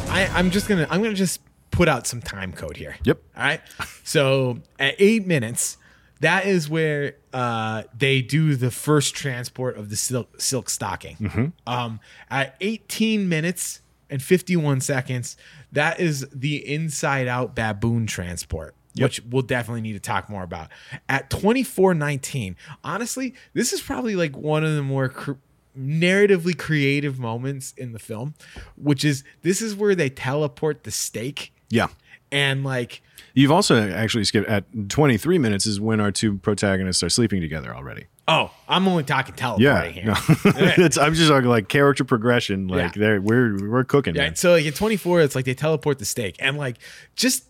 [0.09, 2.97] I, I'm just gonna I'm gonna just put out some time code here.
[3.03, 3.21] Yep.
[3.37, 3.61] All right.
[4.03, 5.77] So at eight minutes,
[6.21, 11.17] that is where uh, they do the first transport of the silk, silk stocking.
[11.17, 11.45] Mm-hmm.
[11.67, 15.35] Um, at 18 minutes and 51 seconds,
[15.71, 18.75] that is the inside out baboon transport.
[18.93, 19.05] Yep.
[19.05, 20.67] Which we'll definitely need to talk more about.
[21.07, 25.31] At 24:19, honestly, this is probably like one of the more cr-
[25.79, 28.33] narratively creative moments in the film,
[28.75, 31.87] which is this is where they teleport the steak Yeah.
[32.31, 33.01] And like
[33.33, 37.73] You've also actually skipped at 23 minutes is when our two protagonists are sleeping together
[37.73, 38.07] already.
[38.27, 40.05] oh, I'm only talking teleporting Yeah, here.
[40.05, 40.13] no.
[40.85, 42.67] it's, I'm just talking like character progression.
[42.67, 42.99] Like Yeah.
[43.01, 44.15] there, we're we're cooking.
[44.15, 44.35] Yeah, man.
[44.35, 46.77] so like at 24, it's like they teleport the steak and like
[47.15, 47.47] just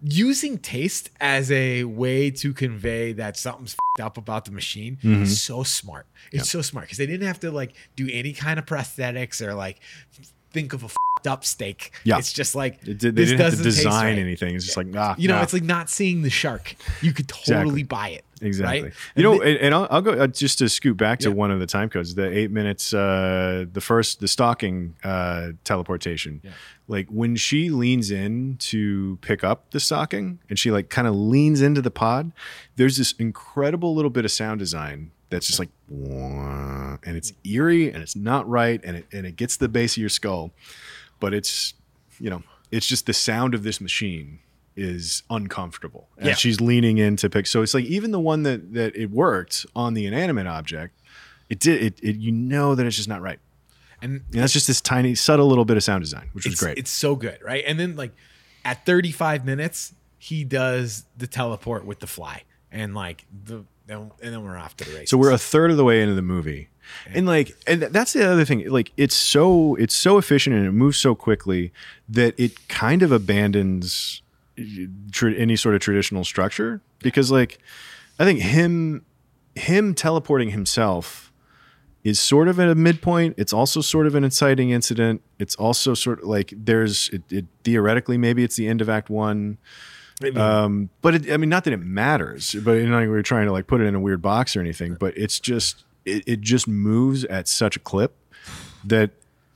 [0.00, 5.24] using taste as a way to convey that something's fed up about the machine Mm-hmm.
[5.24, 6.06] is so smart.
[6.30, 9.54] It's so smart because they didn't have to like do any kind of prosthetics or
[9.54, 9.80] like
[10.52, 10.88] think of a
[11.26, 11.92] up steak.
[12.04, 12.18] Yeah.
[12.18, 14.18] it's just like It did, they this didn't have to design right.
[14.18, 14.54] anything.
[14.54, 15.42] It's just like ah, You know, nah.
[15.42, 16.74] it's like not seeing the shark.
[17.02, 17.82] You could totally Exactly.
[17.84, 18.24] buy it.
[18.40, 18.82] Exactly.
[18.82, 18.92] Right?
[19.16, 21.34] You know, and, and I'll, I'll go uh, just to scoot back to Yeah.
[21.34, 22.14] one of the time codes.
[22.14, 26.40] The eight minutes, uh, the first, the stalking uh, teleportation.
[26.86, 31.14] Like when she leans in to pick up the stocking, and she like kind of
[31.16, 32.30] leans into the pod.
[32.76, 38.02] There's this incredible little bit of sound design that's just like, and it's eerie and
[38.02, 40.52] it's not right, and it and it gets the base of your skull,
[41.20, 41.74] but it's
[42.20, 44.40] you know, it's just the sound of this machine
[44.76, 46.08] is uncomfortable.
[46.16, 46.34] And Yeah.
[46.34, 47.46] she's leaning in to pick.
[47.46, 50.94] So it's like even the one that that it worked on the inanimate object,
[51.48, 53.38] it did it, it you know that it's just not right.
[54.02, 56.62] and And that's just this tiny, subtle little bit of sound design, which was it's,
[56.62, 56.78] great.
[56.78, 57.64] It's so good, right?
[57.66, 58.12] And then like
[58.64, 64.44] at 35 minutes, he does the teleport with the fly, and like the and then
[64.44, 65.10] we're off to the races.
[65.10, 66.68] So we're a third of the way into the movie.
[67.14, 68.68] And like and that's the other thing.
[68.68, 71.72] Like it's so it's so efficient and it moves so quickly
[72.08, 74.22] that it kind of abandons
[75.12, 77.58] tra- any sort of traditional structure because like
[78.18, 79.04] I think him
[79.54, 81.32] him teleporting himself
[82.04, 83.34] is sort of at a midpoint.
[83.36, 85.22] It's also sort of an inciting incident.
[85.38, 89.10] It's also sort of like there's it, it theoretically maybe it's the end of Act
[89.10, 89.58] One.
[90.34, 93.52] Um, but it, I mean, not that it matters, but you know, we're trying to
[93.52, 94.94] like put it in a weird box or anything.
[94.94, 98.16] But it's just it, it just moves at such a clip
[98.84, 99.10] that,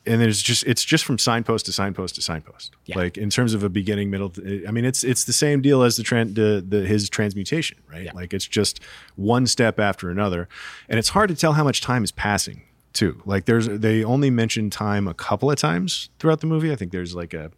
[0.05, 2.75] and there's just it's just from signpost to signpost to signpost.
[2.87, 2.99] Yeah.
[2.99, 4.33] Like in terms of a beginning, middle.
[4.67, 8.05] I mean, it's it's the same deal as the tran the, the his transmutation, right?
[8.05, 8.13] Yeah.
[8.13, 8.81] Like it's just
[9.17, 10.49] one step after another,
[10.89, 12.63] and it's hard to tell how much time is passing
[12.93, 13.23] too.
[13.25, 16.73] Like there's they only mention time a couple of times throughout the movie.
[16.73, 17.53] I think there's like a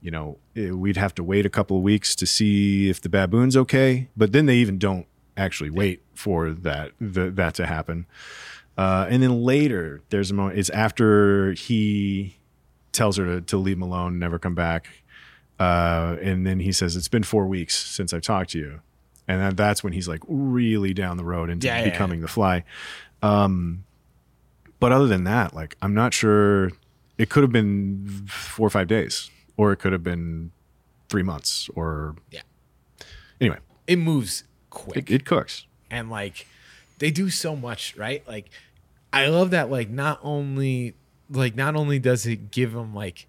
[0.00, 3.08] you know, eh, we'd have to wait a couple of weeks to see if the
[3.08, 4.08] baboon's okay.
[4.16, 8.06] But then they even don't actually wait for that the, that to happen.
[8.76, 10.58] Uh, and then later, there's a moment.
[10.58, 12.38] It's after he
[12.92, 14.88] tells her to, to leave him alone, never come back.
[15.58, 18.80] Uh, and then he says, "It's been four weeks since I've talked to you,"
[19.28, 22.28] and then that's when he's like really down the road into Yeah, yeah, becoming the
[22.28, 22.64] fly.
[23.22, 23.84] Um,
[24.78, 26.70] but other than that, like I'm not sure.
[27.18, 30.52] It could have been four or five days, or it could have been
[31.10, 32.40] three months, or Yeah.
[33.38, 35.66] Anyway, it moves quick It, it cooks.
[35.90, 36.46] and like
[36.98, 38.50] they do so much right like
[39.12, 40.94] i love that like not only
[41.30, 43.26] like not only does it give them like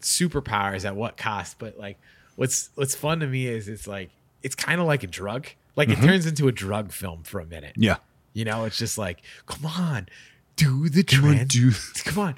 [0.00, 1.98] superpowers at what cost but like
[2.36, 4.10] what's what's fun to me is it's like
[4.42, 7.46] it's kind of like a drug like it turns into a drug film for a
[7.46, 7.82] minute Mm-hmm.
[7.84, 7.96] Yeah.
[8.32, 10.08] you know it's just like come on
[10.56, 12.34] do the Come on, trans do- come on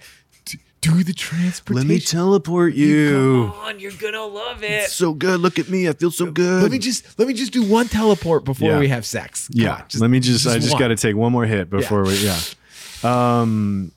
[0.95, 3.51] do, the transportation Let me teleport you.
[3.53, 5.41] come on you're gonna love it It's So good.
[5.41, 5.89] Look at me.
[5.89, 6.63] I feel so good.
[6.63, 8.79] let me just let me just do one teleport before Yeah.
[8.79, 9.75] we have sex Come yeah.
[9.75, 10.47] on, just- Let me just.
[10.47, 10.81] I just one.
[10.81, 12.15] got to take one more hit before we.
[12.25, 12.39] Yeah.
[13.03, 13.93] Um,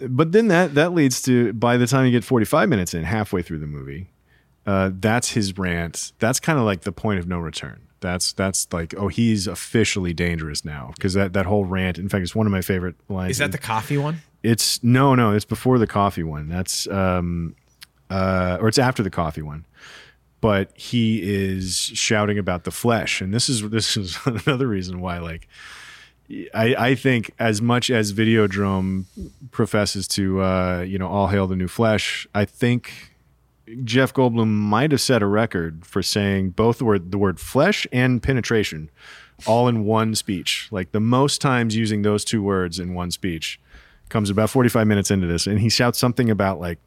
[0.00, 3.42] but then that that leads to by the time you get 45 minutes in, halfway
[3.42, 4.08] through the movie,
[4.66, 6.12] uh, that's his rant.
[6.18, 7.80] That's kind of like the point of no return.
[8.00, 11.98] That's that's like oh he's officially dangerous now because that that whole rant.
[11.98, 13.32] In fact, it's one of my favorite lines.
[13.32, 15.32] is that the coffee one It's no, no.
[15.32, 16.48] It's before the coffee one.
[16.48, 17.54] That's um,
[18.10, 19.64] uh, or it's after the coffee one.
[20.40, 25.18] But he is shouting about the flesh, and this is this is another reason why.
[25.18, 25.46] Like,
[26.52, 29.04] I I think as much as Videodrome
[29.52, 33.12] professes to uh, you know all hail the new flesh, I think
[33.84, 37.86] Jeff Goldblum might have set a record for saying both the word the word flesh
[37.92, 38.90] and penetration
[39.46, 40.68] all in one speech.
[40.70, 43.60] Like the most times using those two words in one speech
[44.12, 46.78] comes about 45 minutes into this and he shouts something about like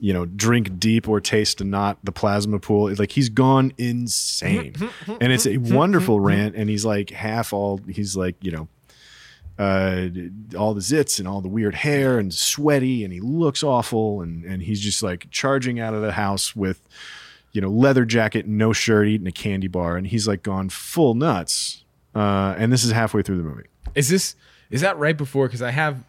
[0.00, 2.92] you know drink deep or taste not the plasma pool.
[2.98, 4.74] Like he's gone insane.
[5.20, 8.68] And it's a wonderful rant and he's like half all he's like you know
[9.56, 10.08] uh,
[10.58, 14.44] all the zits and all the weird hair and sweaty and he looks awful and
[14.44, 16.82] and he's just like charging out of the house with
[17.52, 21.14] you know leather jacket no shirt eating a candy bar and he's like gone full
[21.14, 21.84] nuts.
[22.16, 23.68] Uh, and this is halfway through the movie.
[23.94, 24.34] Is this
[24.70, 25.46] is that right before?
[25.46, 26.04] Because I have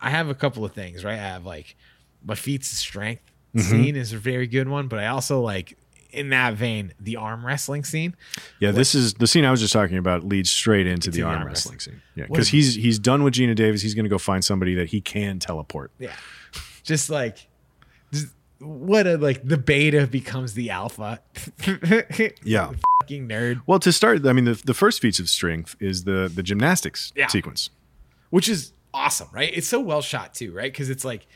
[0.00, 1.14] I have a couple of things, right?
[1.18, 1.76] I have like
[2.24, 3.68] my feats of strength Mm-hmm.
[3.68, 5.76] scene is a very good one, but I also like
[6.12, 8.14] in that vein the arm wrestling scene.
[8.60, 11.22] yeah this is the scene i was just talking about leads straight into the the
[11.22, 11.94] arm arm wrestling wrestling.
[11.96, 14.74] scene yeah because he's he's done with geena davis he's going to go find somebody
[14.74, 16.12] that he can teleport Yeah,
[16.84, 17.48] just like
[18.12, 18.26] just,
[18.60, 21.20] what a like the beta becomes the alpha.
[22.44, 23.62] yeah Fucking nerd.
[23.66, 27.12] well to start i mean the, the first feats of strength is the the gymnastics
[27.16, 27.26] Yeah.
[27.28, 27.70] sequence
[28.30, 29.50] which is awesome, right?
[29.54, 30.72] It's so well shot too, right?
[30.72, 31.26] Because it's like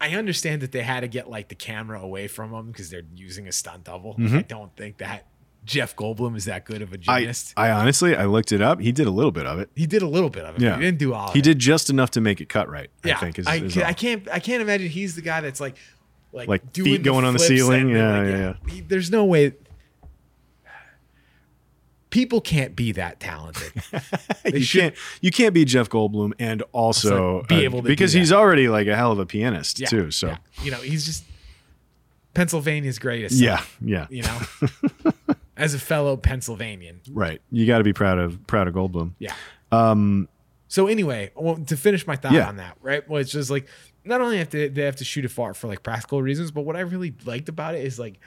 [0.00, 3.02] I understand that they had to get like the camera away from them because they're
[3.16, 4.14] using a stunt double.
[4.18, 5.26] I don't think that
[5.64, 7.10] Jeff Goldblum is that good of a Mm-hmm.
[7.10, 7.52] I, gymnast.
[7.56, 10.02] I honestly i looked it up he did a little bit of it he did
[10.02, 10.62] a little bit of it.
[10.62, 10.76] Yeah.
[10.76, 11.28] He didn't do all.
[11.28, 11.42] Of he it.
[11.42, 13.76] did just enough to make it cut right Yeah, i think is, I, is.
[13.76, 14.28] I can't.
[14.30, 15.76] I can't imagine he's the guy that's like,
[16.32, 17.88] like, Like doing feet going on the ceiling?
[17.90, 19.54] Yeah, like, yeah, He- there's no way.
[22.18, 23.72] People can't be that talented.
[24.44, 27.86] They you should- can't you can't be Jeff Goldblum and also be uh, able to
[27.88, 30.10] because he's already like a hell of a pianist Yeah, too.
[30.10, 30.36] So yeah.
[30.62, 31.22] you know, he's just
[32.34, 33.36] Pennsylvania's greatest.
[33.40, 34.40] yeah, yeah, you know,
[35.56, 37.00] as a fellow Pennsylvanian.
[37.12, 37.40] right.
[37.50, 39.12] You got to be proud of proud of Goldblum.
[39.18, 39.34] Yeah.
[39.72, 40.28] Um.
[40.68, 42.48] So anyway, well, to finish my thought Yeah.
[42.48, 43.08] on that, right?
[43.08, 43.66] Well, it's just like
[44.04, 46.62] not only have to they have to shoot it far for like practical reasons, but
[46.62, 48.18] what I really liked about it is like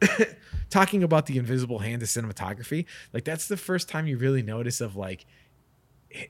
[0.70, 2.86] talking about the invisible hand of cinematography.
[3.12, 5.24] Like that's the first time you really notice of like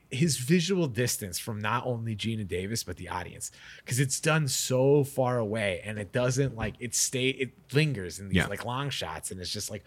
[0.09, 3.51] his visual distance from not only Geena Davis but the audience
[3.83, 8.29] because it's done so far away and it doesn't like it stay it lingers in
[8.29, 8.47] these Yeah.
[8.47, 9.83] like long shots and it's just like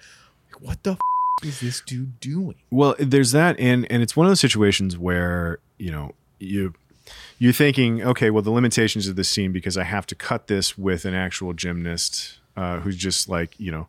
[0.60, 0.98] what the f-
[1.42, 2.56] is this dude doing?
[2.70, 6.74] Well, there's that, and and it's one of those situations where you know you
[7.38, 10.76] you're thinking, okay, well, the limitations of this scene because I have to cut this
[10.78, 13.86] with an actual gymnast uh, who's just like you know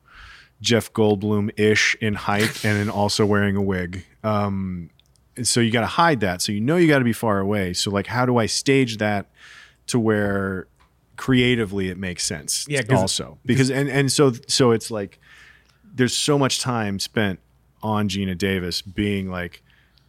[0.61, 4.05] Jeff Goldblum ish in height and then also wearing a wig.
[4.23, 4.91] Um,
[5.35, 6.41] and so you got to hide that.
[6.41, 7.73] So you know you got to be far away.
[7.73, 9.25] So like, how do I stage that
[9.87, 10.67] to where
[11.15, 12.67] creatively it makes sense?
[12.69, 15.19] Yeah, also because and and so so it's like
[15.83, 17.39] there's so much time spent
[17.81, 19.63] on Geena Davis being like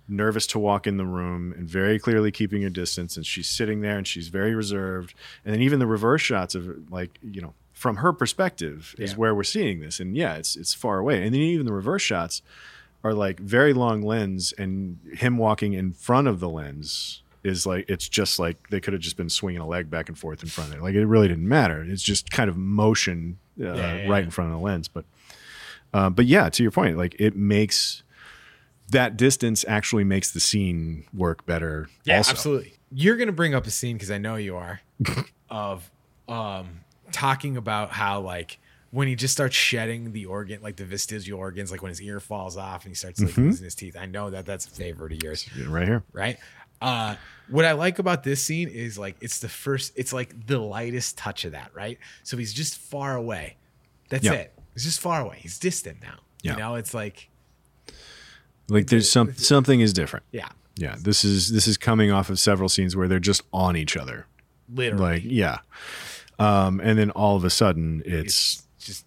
[0.06, 3.80] nervous to walk in the room and very clearly keeping her distance and she's sitting
[3.80, 7.54] there and she's very reserved and then even the reverse shots of like you know
[7.80, 9.16] from her perspective is Yeah.
[9.16, 12.02] where we're seeing this and yeah it's it's far away and then even the reverse
[12.02, 12.42] shots
[13.02, 17.86] are like very long lens and him walking in front of the lens is like
[17.88, 20.48] it's just like they could have just been swinging a leg back and forth in
[20.50, 24.08] front of it like it really didn't matter it's just kind of motion uh, Yeah,
[24.08, 25.04] right in front of the lens but
[25.92, 28.04] uh, but yeah, to your point, like it makes
[28.90, 31.88] that distance actually makes the scene work better.
[32.04, 32.30] Yeah, also.
[32.30, 32.74] absolutely.
[32.92, 34.80] You're gonna bring up a scene because I know you are
[35.50, 35.90] of
[36.28, 36.68] um
[37.12, 38.58] talking about how like
[38.90, 42.18] when he just starts shedding the organ, like the vestigial organs, like when his ear
[42.20, 43.42] falls off and he starts like Mm-hmm.
[43.46, 43.96] losing his teeth.
[43.98, 46.02] I know that that's a favorite of yours, Right here.
[46.12, 46.38] right?
[46.82, 47.14] Uh,
[47.48, 51.18] what I like about this scene is like it's the first, it's like the lightest
[51.18, 51.98] touch of that, right?
[52.24, 53.56] So he's just far away.
[54.08, 54.32] That's Yeah.
[54.32, 54.52] it.
[54.74, 55.38] He's just far away.
[55.40, 56.20] He's distant now.
[56.42, 56.52] Yeah.
[56.52, 57.28] You know, it's like
[58.68, 60.24] Like there's some something is different.
[60.32, 63.76] Yeah, Yeah, this is this is coming off of several scenes where they're just on
[63.76, 64.26] each other.
[64.72, 65.14] literally.
[65.16, 65.58] Like yeah,
[66.40, 69.06] um, and then all of a sudden it's just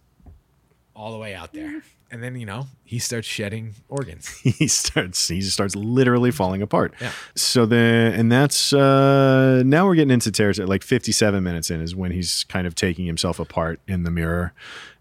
[0.96, 1.82] all the way out there.
[2.12, 4.30] And then, you know, he starts shedding organs.
[4.44, 6.94] he starts he starts literally falling apart.
[7.02, 7.12] Yeah.
[7.36, 11.96] So then and that's uh now we're getting into territory like 57 minutes in is
[11.96, 14.54] when he's kind of taking himself apart in the mirror.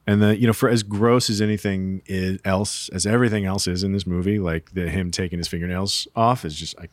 [0.06, 3.84] And the you know for as gross as anything is else as everything else is
[3.84, 6.90] in this movie like the him taking his fingernails off is just like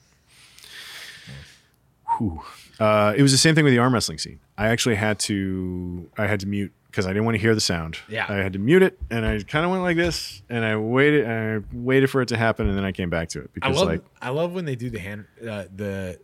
[2.19, 2.41] whew.
[2.79, 4.39] Uh, it was the same thing with the arm wrestling scene.
[4.57, 7.61] I actually had to I had to mute because I didn't want to hear the
[7.61, 7.97] sound.
[8.07, 8.25] Yeah.
[8.27, 11.25] I had to mute it, and I kind of went like this, and I waited,
[11.25, 13.49] and I waited for it to happen, and then I came back to it I
[13.53, 16.19] because love like I love when they do the hand uh, the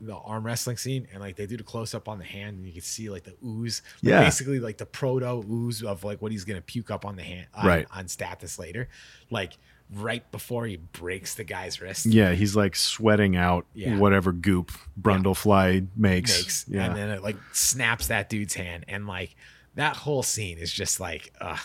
[0.00, 2.66] the arm wrestling scene and like they do the close up on the hand and
[2.66, 4.24] you can see like the ooze like, Yeah.
[4.24, 7.46] basically like the proto ooze of like what he's gonna puke up on the hand
[7.54, 7.86] on, Right.
[7.92, 8.88] on status later
[9.30, 9.52] like
[9.94, 13.98] right before he breaks the guy's wrist yeah, he's like sweating out Yeah.
[13.98, 16.38] whatever goop Brundlefly makes.
[16.38, 16.86] makes yeah.
[16.86, 19.34] and then it like snaps that dude's hand and like
[19.74, 21.56] that whole scene is just like uh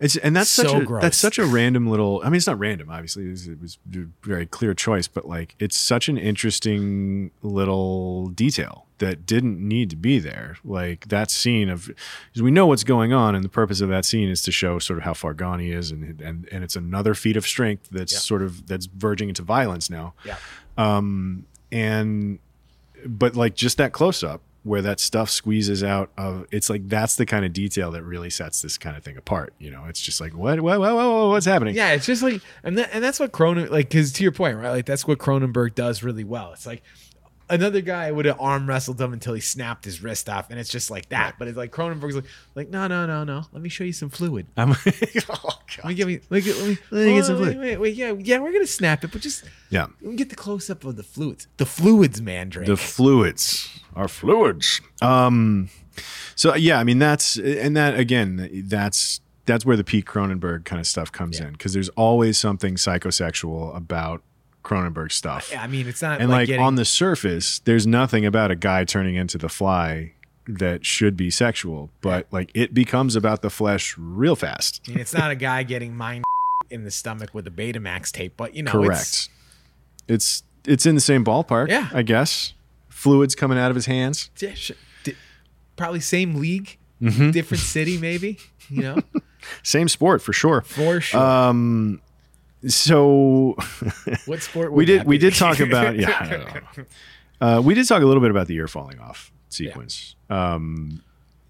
[0.00, 1.02] It's and that's such So a gross.
[1.02, 2.20] that's such a random little.
[2.24, 2.88] I mean, it's not random.
[2.90, 7.30] Obviously, it was, it was a very clear choice, but like it's such an interesting
[7.42, 10.56] little detail that didn't need to be there.
[10.64, 14.04] Like that scene of because we know what's going on, and the purpose of that
[14.04, 16.76] scene is to show sort of how far gone he is, and and and it's
[16.76, 18.18] another feat of strength that's Yeah.
[18.20, 20.14] sort of that's verging into violence now.
[20.24, 20.36] yeah
[20.78, 22.38] Um, and
[23.06, 27.16] but like just that close up where that stuff squeezes out of it's like that's
[27.16, 29.52] the kind of detail that really sets this kind of thing apart.
[29.58, 31.74] You know, it's just like what, what, what, what, what- what's happening?
[31.74, 33.90] Yeah, it's just like, and that, and that's what Cronen like.
[33.90, 34.70] Because to your point, right?
[34.70, 36.52] Like that's what Cronenberg does really well.
[36.54, 36.82] It's like
[37.48, 40.70] another guy would have arm wrestled him until he snapped his wrist off, and it's
[40.70, 41.36] just like that.
[41.38, 42.24] But it's like Cronenberg's like,
[42.54, 43.44] like no, no, no, no.
[43.52, 44.46] Let me show you some fluid.
[44.56, 47.36] I'm, oh Let god, me give me, let me, let me, Let me get some
[47.36, 47.58] oh, fluid.
[47.58, 49.86] Wait, wait, wait, yeah, yeah, we're gonna snap it, but just yeah.
[50.02, 51.46] let get the close up of the fluids.
[51.56, 52.66] The fluids, man, Drake.
[52.66, 54.80] The fluids are fluids.
[55.02, 55.68] Um,
[56.34, 60.80] so yeah, I mean that's and that again, that's that's where the Pete Cronenberg kind
[60.80, 64.22] of stuff comes in because there's always something psychosexual about
[64.64, 65.50] Cronenberg stuff.
[65.52, 68.56] yeah, I mean, it's not and like, getting- on the surface, there's nothing about a
[68.56, 70.12] guy turning into the fly
[70.46, 74.80] that should be sexual, but like it becomes about the flesh real fast.
[74.86, 76.24] I mean, it's not a guy getting mind
[76.70, 79.00] in the stomach with a Betamax tape, but you know, Correct.
[79.00, 79.28] It's,
[80.08, 81.88] It's it's in the same ballpark, Yeah.
[81.92, 82.54] I guess.
[82.88, 84.30] Fluids coming out of his hands.
[84.40, 84.54] yeah,
[85.76, 87.32] probably same league, Mm-hmm.
[87.32, 88.38] different city, maybe.
[88.70, 88.98] You know,
[89.62, 90.62] Same sport for sure.
[90.62, 91.20] for sure.
[91.20, 92.00] Um
[92.68, 93.56] so
[94.26, 94.72] what sport?
[94.72, 96.84] we did we did talk about yeah I don't know.
[97.40, 101.02] Uh, we did talk a little bit about the ear falling off sequence um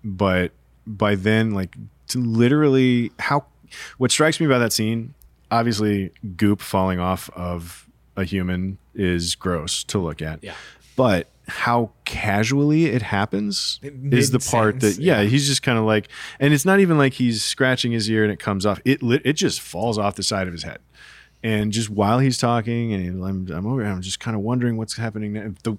[0.03, 0.53] but
[0.87, 1.77] by then like
[2.09, 3.45] to literally how
[3.99, 5.15] what strikes me about that scene
[5.51, 10.55] obviously goop falling off of a human is gross to look at Yeah.
[10.97, 15.29] But how casually it happens is the part that yeah, yeah.
[15.29, 16.09] he's just kind of like
[16.41, 19.35] and it's not even like he's scratching his ear and it comes off it it
[19.35, 20.79] just falls off the side of his head
[21.43, 24.97] and just while he's talking and I'm, I'm over I'm just kind of wondering what's
[24.97, 25.77] happening now.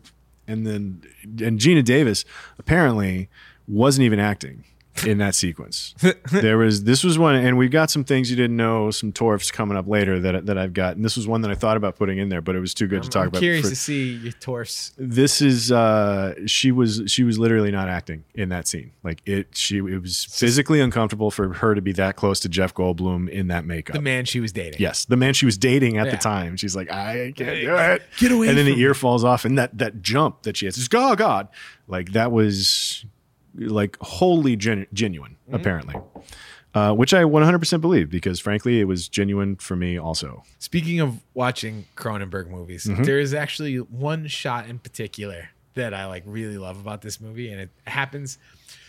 [0.48, 2.24] And then and Geena Davis
[2.60, 3.30] apparently
[3.68, 4.64] wasn't even acting
[5.06, 5.94] in that sequence.
[6.32, 9.52] there was this was one and we've got some things you didn't know, some torfs
[9.52, 10.96] coming up later that that I've got.
[10.96, 12.88] And this was one that I thought about putting in there, but it was too
[12.88, 13.40] good to talk I'm about.
[13.40, 14.94] curious for- to see your torse.
[14.98, 19.48] this is uh she was she was literally not acting in that scene like it
[19.56, 23.48] she it was physically uncomfortable for her to be that close to jeff goldblum in
[23.48, 24.80] that makeup The man she was dating.
[24.80, 26.12] yes the man she was dating at Yeah.
[26.12, 29.24] the time she's like i can't do it Get away and then the ear falls
[29.24, 31.48] off and that that jump that she has is oh god
[31.88, 33.06] like that was
[33.58, 35.56] like wholly gen- genuine Mm-hmm.
[35.56, 35.96] apparently
[36.74, 40.44] uh, which I 100% believe because, frankly, it was genuine for me also.
[40.60, 43.04] Speaking of watching Cronenberg movies, Mm-hmm.
[43.04, 47.50] there is actually one shot in particular that I like really love about this movie,
[47.50, 48.38] and it happens.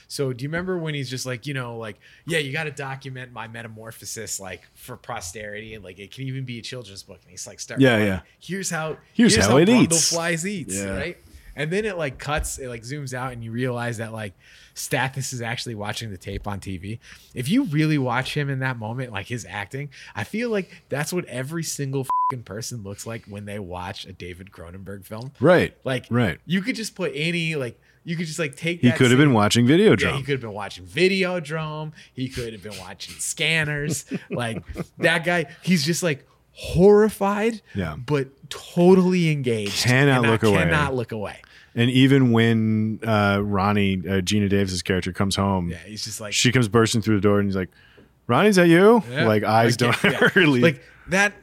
[0.09, 1.97] So, do you remember when he's just like, you know, like,
[2.27, 6.45] yeah, you got to document my metamorphosis, like for posterity, and like it can even
[6.45, 7.21] be a children's book.
[7.23, 8.21] And he's like, start, Yeah, yeah.
[8.41, 10.11] Here's how, Here's how it Brundle eats.
[10.11, 10.97] Flies eats, Yeah.
[10.97, 11.19] right?
[11.57, 14.35] And then it like cuts, it like zooms out, and you realize that like
[14.75, 16.99] Stathis is actually watching the tape on TV.
[17.35, 21.13] If you really watch him in that moment, like his acting, I feel like that's
[21.13, 25.33] what every single fucking person looks like when they watch a David Cronenberg film.
[25.41, 25.75] Right.
[25.83, 26.39] Like, Right.
[26.45, 27.81] You could just put any like.
[28.05, 28.83] You could just like take.
[28.83, 30.17] He could have been watching Yeah, Videodrome.
[30.19, 31.91] he could have been watching Videodrome.
[32.13, 34.05] He could have been watching Scanners.
[34.31, 34.63] like
[34.99, 37.97] that guy, he's just like horrified, Yeah.
[37.97, 39.85] but totally engaged.
[39.85, 40.59] Cannot and I look away.
[40.59, 41.41] Cannot look away.
[41.77, 46.33] And even when uh, Ronnie, uh, Geena Davis's character, comes home, Yeah, he's just like
[46.33, 47.70] she comes bursting through the door and he's like,
[48.27, 49.03] Ronnie, is that you?
[49.11, 49.27] Yeah.
[49.27, 50.61] Like eyes Like, don't yeah, really.
[50.61, 51.35] like that.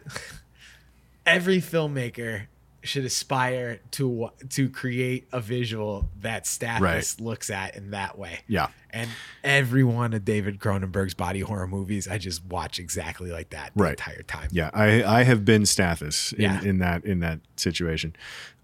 [1.26, 2.48] every filmmaker
[2.86, 7.16] should aspire to to create a visual that Stathis Right.
[7.20, 8.40] looks at in that way.
[8.48, 8.68] Yeah.
[8.90, 9.10] And
[9.44, 13.84] every one of David Cronenberg's body horror movies, I just watch exactly like that the
[13.84, 13.92] Right.
[13.92, 14.50] entire time.
[14.52, 16.62] Yeah, I I have been Stathis in, Yeah.
[16.62, 18.16] in that in that situation.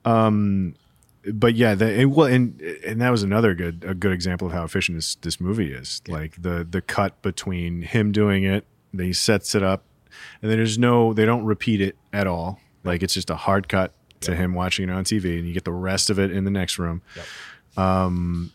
[0.03, 0.75] Um,
[1.33, 4.53] but yeah, the, it, well, and and that was another good a good example of
[4.53, 6.01] how efficient this this movie is.
[6.07, 9.83] Like the the cut between him doing it, then he sets it up,
[10.41, 12.59] and then there's no they don't repeat it at all.
[12.83, 15.65] Like it's just a hard cut to him watching it on TV, and you get
[15.65, 17.01] the rest of it in the next room.
[17.77, 18.51] Um,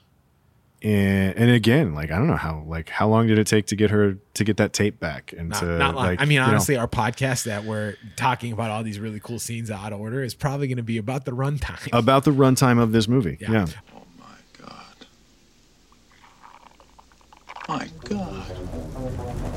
[0.85, 3.77] and and again, like I don't know how like how long did it take to
[3.77, 6.05] get her to get that tape back and Not, to not long.
[6.05, 9.19] like I mean, you know- honestly, our podcast that we're talking about all these really
[9.19, 11.89] cool scenes out of order is probably going to be about the runtime.
[11.93, 13.39] about the runtime of this movie.
[13.41, 13.51] Yeah.
[13.51, 13.67] Yeah.
[13.97, 15.07] Oh my god.
[17.69, 19.55] My God.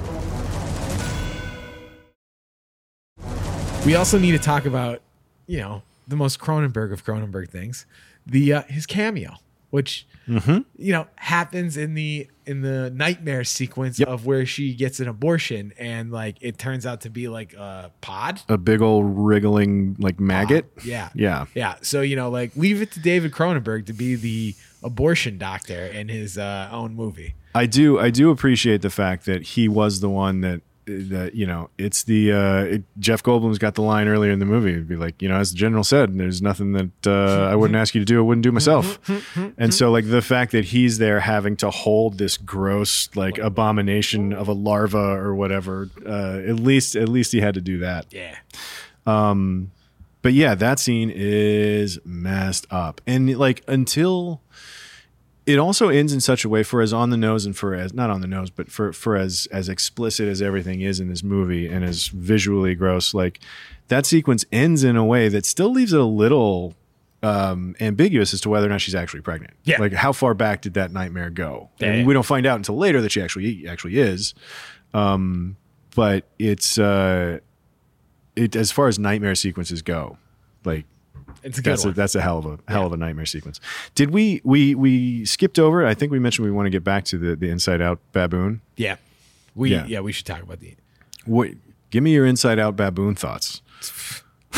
[3.85, 5.01] We also need to talk about,
[5.45, 7.85] you know, the most Cronenberg of Cronenberg things,
[8.25, 9.35] the uh, his cameo,
[9.69, 10.57] which Mm-hmm.
[10.77, 15.71] you know happens in the in the nightmare sequence of where she gets an abortion
[15.79, 18.41] and like it turns out to be like a pod.
[18.49, 20.69] A big old wriggling like maggot.
[20.83, 21.07] Yeah.
[21.15, 21.45] Yeah.
[21.55, 21.75] Yeah.
[21.81, 24.53] So, you know, like leave it to David Cronenberg to be the
[24.83, 27.35] abortion doctor in his uh, own movie.
[27.55, 31.45] I do I do appreciate the fact that he was the one that that you
[31.45, 34.71] know it's the uh it, Jeff Goldblum's got the line earlier in the movie.
[34.71, 37.75] It'd be like you know as the general said there's nothing that uh, I wouldn't
[37.75, 38.97] ask you to do I wouldn't do myself.
[39.57, 44.31] And so like the fact that he's there having to hold this gross like abomination
[44.33, 48.05] of a larva or whatever uh at least at least he had to do that.
[48.11, 48.35] Yeah.
[49.05, 49.71] um,
[50.21, 54.41] but yeah, that scene is messed up, and like until
[55.47, 57.93] it also ends in such a way for as on the nose and for as
[57.93, 61.23] not on the nose, but for for as as explicit as everything is in this
[61.23, 63.39] movie and as visually gross, like
[63.87, 66.75] that sequence ends in a way that still leaves it a little
[67.23, 69.53] um ambiguous as to whether or not she's actually pregnant.
[69.63, 69.79] Yeah.
[69.79, 71.69] Like how far back did that nightmare go?
[71.79, 72.05] Yeah, and yeah.
[72.05, 74.33] we don't find out until later that she actually actually is.
[74.93, 75.55] Um
[75.95, 77.39] but it's uh
[78.35, 80.17] it as far as nightmare sequences go,
[80.65, 80.85] like
[81.43, 81.93] It's a good that's one.
[81.93, 83.59] a that's a hell of a hell of a nightmare sequence.
[83.95, 85.85] Did we we we skipped over?
[85.85, 88.61] I think we mentioned we want to get back to the the Inside Out baboon.
[88.75, 88.97] yeah.
[89.55, 89.85] We Yeah.
[89.87, 89.99] yeah.
[90.01, 90.75] we should talk about the
[91.25, 91.49] What?
[91.89, 93.61] Give me your Inside Out baboon thoughts.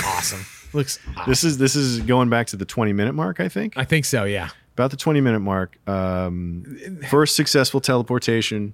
[0.04, 0.46] awesome.
[0.74, 1.30] Looks awesome.
[1.32, 3.40] This is this is going back to the twenty minute mark.
[3.40, 4.50] I think I think so, yeah.
[4.74, 5.78] about the twenty minute mark.
[5.88, 6.78] Um,
[7.10, 8.74] first successful teleportation.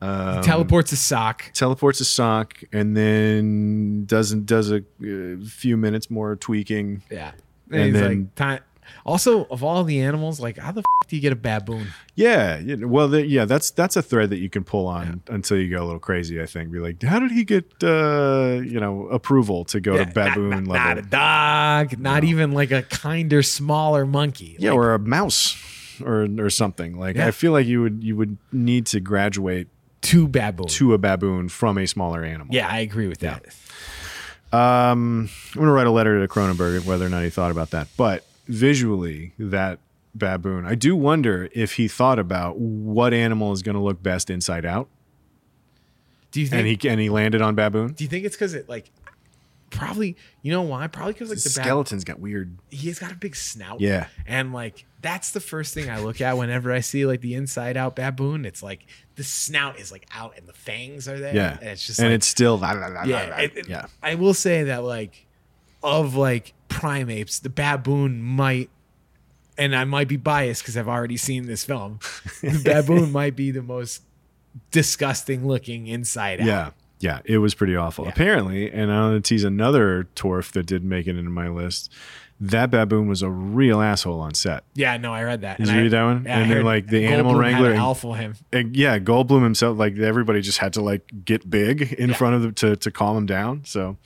[0.00, 1.50] Um, Teleports a sock.
[1.54, 7.02] teleports a sock and then doesn't does a uh, few minutes more tweaking.
[7.10, 7.32] Yeah.
[7.70, 8.60] And And, then- like time
[9.04, 11.88] also of all the animals, like how the f- do you get a baboon?
[12.14, 15.20] Yeah, you know, well, the, yeah, that's that's a thread that you can pull on
[15.28, 16.40] until you go a little crazy.
[16.40, 16.70] I think.
[16.70, 20.50] Be like, how did he get uh, you know approval to go Yeah, to baboon
[20.50, 20.88] not, not, level?
[20.94, 21.02] not a
[21.90, 24.56] dog, not even like a kinder, smaller monkey.
[24.58, 25.56] yeah, Like, or a mouse,
[26.02, 26.96] or or something.
[26.98, 27.26] Like Yeah.
[27.26, 29.68] I feel like you would you would need to graduate
[30.00, 30.66] two baboon.
[30.68, 32.54] to a baboon from a smaller animal.
[32.54, 33.44] Yeah, I agree with that.
[34.52, 37.88] Um, I'm gonna write a letter to Cronenberg whether or not he thought about that.
[37.96, 39.78] But visually, that
[40.14, 44.64] baboon, I do wonder if he thought about what animal is gonna look best inside
[44.64, 44.88] out,
[46.30, 47.92] Do you think and he and he landed on baboon.
[47.92, 48.90] do you think it's because it like
[49.70, 50.86] probably you know why?
[50.86, 52.56] Probably because like The skeleton's got weird.
[52.70, 53.82] he's got a big snout.
[53.82, 54.06] Yeah.
[54.26, 57.76] And like that's the first thing I look at whenever I see like the inside
[57.76, 58.44] out baboon.
[58.44, 58.84] It's like
[59.16, 61.34] the snout is like out and the fangs are there.
[61.34, 63.38] Yeah, And it's just and like, it's still yeah.
[63.38, 63.86] it- yeah.
[64.02, 65.26] I will say that like
[65.82, 68.70] of like primates, the baboon might
[69.56, 71.98] and I might be biased because I've already seen this film.
[72.42, 74.02] The baboon might be the most
[74.70, 76.46] disgusting looking inside out.
[76.46, 76.70] Yeah.
[77.00, 78.06] Yeah, it was pretty awful.
[78.06, 78.10] Yeah.
[78.10, 81.92] Apparently, and I'm going to tease another torf that did make it into my list.
[82.40, 84.62] That baboon was a real asshole on set.
[84.74, 85.56] Yeah, no, I read that.
[85.58, 86.22] Did And you I- read that one?
[86.24, 88.34] yeah, and then like the animal Goldblum had wrangler, and- alpha him.
[88.52, 92.14] and yeah, Goldblum himself, like everybody just had to like get big in Yeah.
[92.14, 93.62] front of them to to calm him down.
[93.64, 93.96] So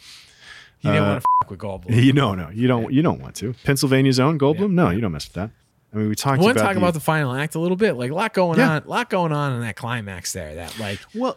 [0.83, 2.03] didn't Uh, want to fuck with Goldblum.
[2.05, 3.55] you know, no, you don't, you don't want to.
[3.64, 5.51] Pennsylvania's own Goldblum, no, you don't mess with that.
[5.93, 7.76] I mean, we talked I want about to talk about the final act a little
[7.76, 7.97] bit.
[7.99, 8.76] Like a lot going Yeah.
[8.76, 10.55] on, lot going on in that climax there.
[10.55, 11.37] That like Well,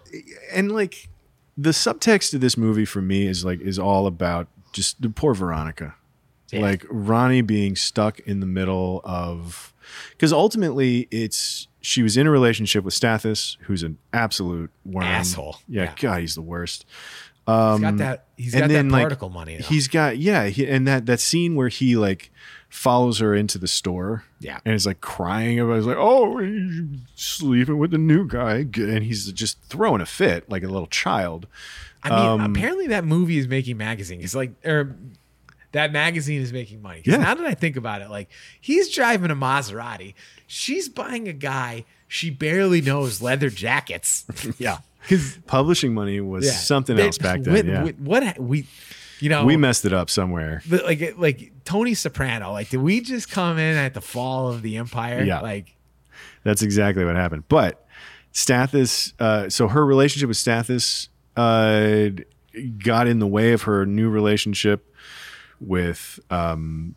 [0.54, 1.10] and like
[1.58, 5.34] the subtext of this movie for me is like is all about just the poor
[5.34, 5.96] Veronica.
[6.52, 6.62] Yeah.
[6.62, 9.74] Like Ronnie being stuck in the middle of
[10.12, 15.04] because ultimately it's she was in a relationship with Stathis, who's an absolute worm.
[15.06, 15.58] Asshole.
[15.68, 15.93] Yeah, Yeah.
[16.00, 16.86] God, he's the worst.
[17.48, 19.58] he's got that he's got that like, particle money.
[19.58, 19.64] Though.
[19.68, 22.32] He's got yeah, he, and that that scene where he like
[22.70, 24.24] follows her into the store.
[24.39, 24.60] Yeah.
[24.66, 25.76] and is like crying about.
[25.76, 26.39] He's like, oh,
[27.16, 31.48] sleeping with the new guy, and he's just throwing a fit like a little child.
[32.04, 34.22] I mean, Um, apparently that movie is making magazine.
[34.22, 34.96] It's like, or
[35.76, 37.02] that magazine is making money.
[37.04, 37.18] Yeah.
[37.18, 38.30] Now that I think about it, like
[38.62, 40.14] he's driving a Maserati,
[40.48, 44.26] she's buying a guy she barely knows leather jackets.
[44.58, 44.80] yeah.
[45.06, 47.54] Because Publishing money was yeah, something else back then.
[47.54, 47.84] What, yeah.
[47.84, 48.66] what, what we,
[49.20, 50.64] you know, we messed it up somewhere.
[50.66, 52.52] the, like like Tony Soprano.
[52.52, 55.24] Like, did we just come in at the fall of the empire?
[55.24, 55.42] Yeah.
[55.42, 55.76] Like,
[56.44, 57.44] That's exactly what happened.
[57.50, 57.86] But
[58.34, 62.10] Stathis, uh, so her relationship with Stathis uh,
[62.84, 64.92] got in the way of her new relationship
[65.60, 66.95] with um,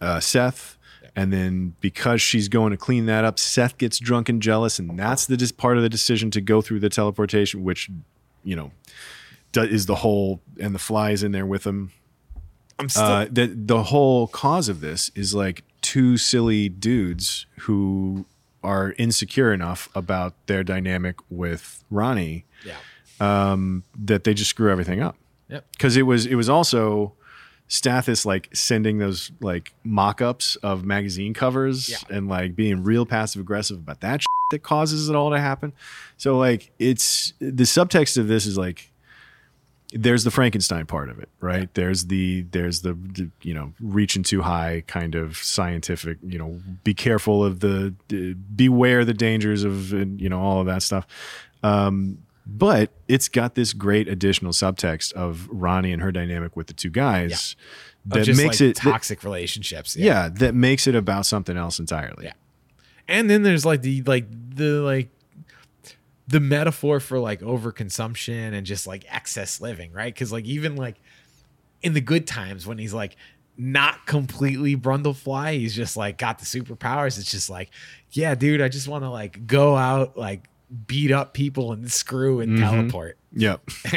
[0.00, 0.76] uh, Seth.
[1.16, 4.78] And then because she's going to clean that up, Seth gets drunk and jealous.
[4.78, 7.90] And that's the dis- part of the decision to go through the teleportation, which,
[8.44, 8.70] you know,
[9.52, 11.90] do- is the whole, and the flies in there with him.
[12.78, 13.04] I'm still.
[13.04, 18.24] Uh, the the whole cause of this is like two silly dudes who
[18.62, 22.76] are insecure enough about their dynamic with Ronnie yeah.
[23.20, 25.16] um, that they just screw everything up.
[25.48, 25.66] Yep.
[25.72, 27.14] Because it was it was also
[27.70, 32.16] Stathis like sending those like mock-ups of magazine covers Yeah.
[32.16, 35.72] and like being real passive aggressive about that shit that causes it all to happen.
[36.16, 38.90] So like it's the subtext of this is like
[39.92, 41.72] there's the Frankenstein part of it, right?
[41.74, 46.60] There's the there's the, the, you know reaching too high kind of scientific, you know,
[46.84, 50.82] be careful of the, the beware the dangers of and, you know all of that
[50.82, 51.06] stuff.
[51.62, 52.18] Um,
[52.52, 56.90] but it's got this great additional subtext of Ronnie and her dynamic with the two
[56.90, 57.54] guys
[58.06, 59.96] Of that just makes like it that- toxic relationships.
[59.96, 62.24] yeah, that makes it about something else entirely.
[62.26, 62.32] Yeah.
[63.08, 65.10] and then there's like the like the like
[66.28, 70.96] the metaphor for like overconsumption and just like excess living right because like even like
[71.82, 73.16] in the good times when he's like
[73.56, 77.70] not completely brundlefly he's just like got the superpowers it's just like
[78.12, 80.48] yeah dude i just want to like go out like
[80.86, 83.60] beat up people and screw and teleport Yep.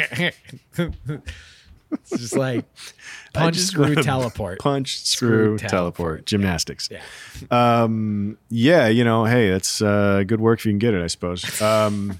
[0.76, 2.64] it's just like
[3.34, 5.70] punch just screw teleport Punch, Screw, screw, teleport.
[5.70, 6.88] teleport, gymnastics.
[6.90, 7.02] yeah
[7.50, 11.06] Um, yeah, you know, hey, that's uh, good work if you can get it, I
[11.08, 11.60] suppose.
[11.62, 12.18] Um,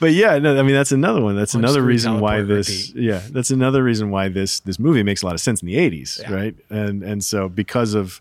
[0.00, 1.34] but yeah, no, I mean that's another one.
[1.36, 2.88] That's Punch, another reason why this.
[2.90, 3.02] repeat.
[3.02, 5.76] Yeah, that's another reason why this this movie makes a lot of sense in the
[5.76, 6.34] '80s, Yeah.
[6.34, 6.54] right?
[6.68, 8.20] And and so because of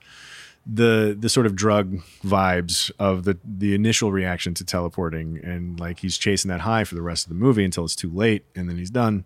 [0.66, 6.00] the the sort of drug vibes of the the initial reaction to teleporting, and like
[6.00, 8.70] he's chasing that high for the rest of the movie until it's too late, and
[8.70, 9.26] then he's done.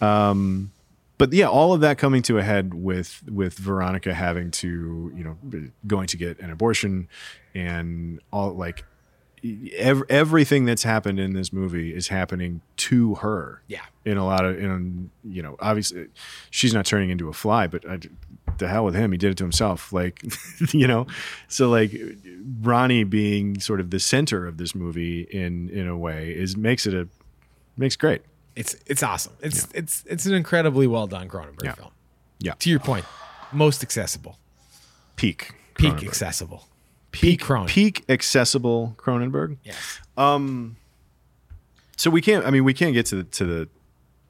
[0.00, 0.72] Um,
[1.16, 5.24] but yeah, all of that coming to a head with with Veronica having to, you
[5.24, 5.36] know,
[5.86, 7.08] going to get an abortion,
[7.54, 8.84] and all like
[9.76, 13.62] ev- everything that's happened in this movie is happening to her.
[13.66, 13.82] Yeah.
[14.04, 16.06] In a lot of, in you know, obviously,
[16.50, 17.98] she's not turning into a fly, but I,
[18.58, 19.92] the hell with him, he did it to himself.
[19.92, 20.22] Like,
[20.72, 21.06] you know,
[21.48, 21.94] so like
[22.62, 26.86] Ronnie being sort of the center of this movie in in a way is makes
[26.86, 27.08] it a
[27.76, 28.22] makes great.
[28.56, 31.74] it's it's awesome it's it's it's an incredibly well done cronenberg Yeah.
[31.74, 31.90] film
[32.40, 32.52] Yeah.
[32.58, 33.04] to your point
[33.52, 34.38] most accessible
[35.16, 35.52] Peak.
[35.74, 36.66] peak accessible
[37.12, 37.66] peak Cron.
[37.68, 39.58] peak accessible Cronenberg.
[39.62, 40.76] yes Um.
[41.96, 42.46] So we can't.
[42.46, 43.68] I mean, we can't get to the, to the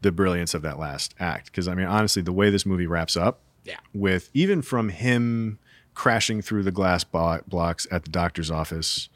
[0.01, 3.17] the brilliance of that last act because I mean, honestly, the way this movie wraps
[3.17, 3.77] up, Yeah.
[3.95, 5.59] with even from him
[5.95, 9.09] crashing through the glass bo- blocks at the doctor's office,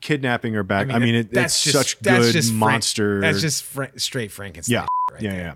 [0.00, 0.90] kidnapping her back.
[0.90, 3.20] I mean, it, it's such good Frank- monster.
[3.20, 4.72] that's just fra- straight Frankenstein.
[4.74, 5.40] yeah, right yeah, there.
[5.40, 5.54] yeah.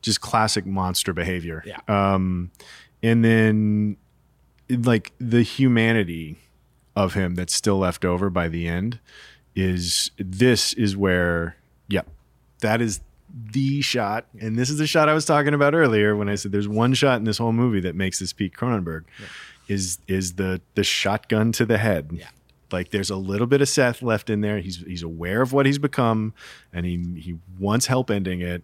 [0.00, 1.62] Just classic monster behavior.
[1.64, 1.78] Yeah.
[1.86, 2.50] Um,
[3.02, 3.96] and then
[4.68, 6.38] like the humanity
[6.96, 8.98] of him that's still left over by the end
[9.54, 11.56] is this is where
[11.88, 12.08] yep
[12.60, 13.00] that is
[13.34, 16.52] the shot and this is the shot i was talking about earlier when i said
[16.52, 19.04] there's one shot in this whole movie that makes this peak cronenberg
[19.68, 22.10] is is the the shotgun to the head.
[22.12, 22.28] Yeah.
[22.70, 24.58] like there's a little bit of seth left in there.
[24.58, 26.34] He's he's aware of what he's become
[26.72, 28.62] and he he wants help ending it.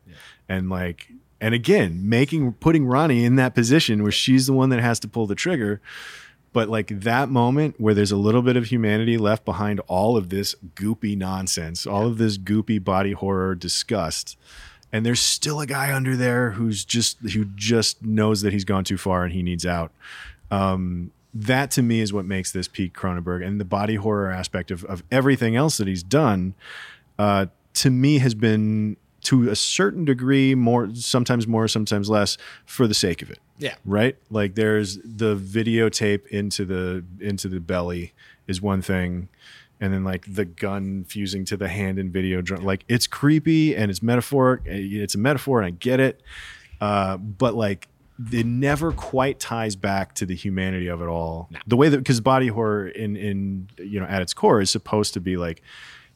[0.48, 1.08] And like
[1.40, 5.08] and again making putting ronnie in that position where she's the one that has to
[5.08, 5.80] pull the trigger
[6.58, 10.28] but like that moment where there's a little bit of humanity left behind all of
[10.28, 14.36] this goopy nonsense, all of this goopy body horror disgust,
[14.92, 18.82] and there's still a guy under there who's just who just knows that he's gone
[18.82, 19.92] too far and he needs out.
[20.50, 24.72] Um, that to me is what makes this peak Cronenberg and the body horror aspect
[24.72, 26.54] of of everything else that he's done.
[27.20, 28.96] Uh, to me, has been
[29.28, 33.38] to a certain degree more, sometimes more, sometimes less, for the sake of it.
[33.58, 33.74] Yeah.
[33.84, 34.16] right?
[34.30, 38.12] Like there's the videotape into the into the belly
[38.46, 39.28] is one thing
[39.80, 43.90] and then like the gun fusing to the hand in Videodrome like it's creepy and
[43.90, 46.20] it's metaphoric it's a metaphor and i get it
[46.80, 47.88] uh, but like
[48.32, 51.48] it never quite ties back to the humanity of it all.
[51.66, 55.14] The way that because body horror in in you know at its core is supposed
[55.14, 55.62] to be like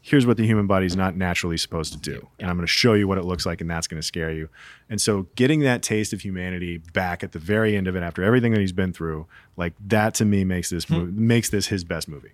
[0.03, 2.29] here's what the human body is not naturally supposed to do.
[2.39, 4.33] And I'm going to show you what it looks like, and that's going to scare
[4.33, 4.49] you.
[4.91, 8.23] And so, getting that taste of humanity back at the very end of it, after
[8.23, 9.27] everything that he's been through,
[9.57, 12.33] like that to me makes this mo- makes this his best movie.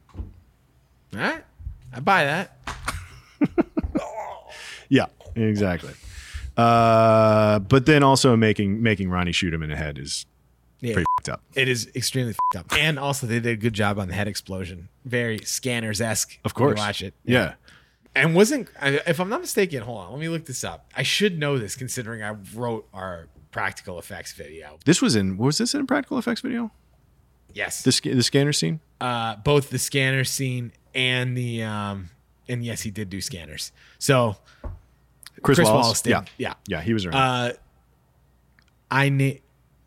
[1.15, 1.45] All right.
[1.93, 2.59] I buy that.
[4.89, 5.93] Yeah, exactly.
[6.57, 10.27] Uh, but then also making making Ronnie shoot him in the head is
[11.29, 11.35] Yeah.
[11.35, 11.43] fed up.
[11.55, 12.73] It is extremely fed up.
[12.73, 14.89] And also, they did a good job on the head explosion.
[15.05, 16.39] Very scanners esque.
[16.45, 17.15] Of course, watch it.
[17.25, 17.55] Yeah.
[18.15, 20.91] And wasn't, if I'm not mistaken, hold on, let me look this up.
[20.97, 24.79] I should know this considering I wrote our practical effects video.
[24.85, 26.73] This was in was this in a practical effects video?
[27.55, 27.83] Yes.
[27.83, 28.81] The the scanner scene.
[29.01, 32.11] uh, both the scanner scene and the, um,
[32.49, 33.71] and yes, he did do scanners.
[33.99, 34.37] So
[35.43, 35.83] Chris, Chris Walas.
[35.85, 36.55] Walas did, Yeah, yeah.
[36.67, 36.81] yeah.
[36.83, 37.15] He was around.
[37.15, 37.53] Uh,
[38.91, 39.39] I name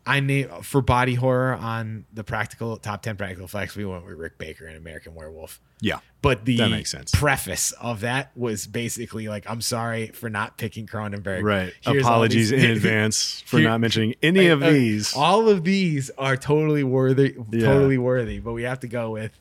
[0.04, 3.76] I name for body horror on the practical top ten practical effects.
[3.76, 5.60] We went with Rick Baker and American Werewolf.
[5.80, 7.12] yeah, But the That makes sense.
[7.12, 11.42] preface of that was basically like, "I'm sorry for not picking Cronenberg.
[11.44, 11.72] right.
[11.82, 15.14] Here's Apologies in advance for Here- not mentioning any of Uh, these.
[15.14, 17.66] All of these are totally worthy, Yeah.
[17.66, 18.40] totally worthy.
[18.40, 19.32] But we have to go with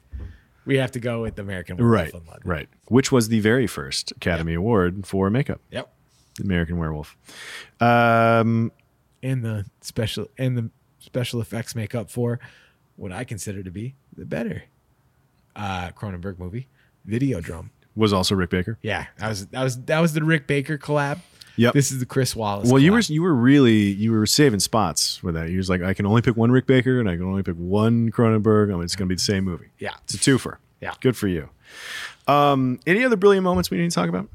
[0.64, 2.42] we have to go with American Werewolf Right, in London.
[2.48, 2.70] right.
[2.88, 5.60] Which was the very first Academy Award for makeup.
[5.72, 5.92] Yep.
[6.40, 7.18] American Werewolf.
[7.80, 8.72] Um,
[9.24, 10.70] and the special and the
[11.00, 12.40] special effects make up for
[12.96, 14.64] what I consider to be the better
[15.56, 16.68] uh Cronenberg movie,
[17.08, 17.70] Videodrome.
[17.96, 18.78] was also Rick Baker.
[18.82, 21.20] Yeah, that was that was that was the Rick Baker collab.
[21.58, 21.74] Yep.
[21.74, 22.72] This is the Chris Walas.
[22.72, 25.50] Well, you were you were really you were saving spots with that.
[25.50, 27.56] You was like, I can only pick one Rick Baker and I can only pick
[27.56, 28.70] one Cronenberg.
[28.72, 29.68] I mean, it's going to be the same movie.
[29.78, 29.96] Yeah.
[30.06, 30.58] it's a twofer.
[30.80, 30.94] Yeah.
[31.02, 31.50] good for you.
[32.26, 34.30] Um, any other brilliant moments we need to talk about?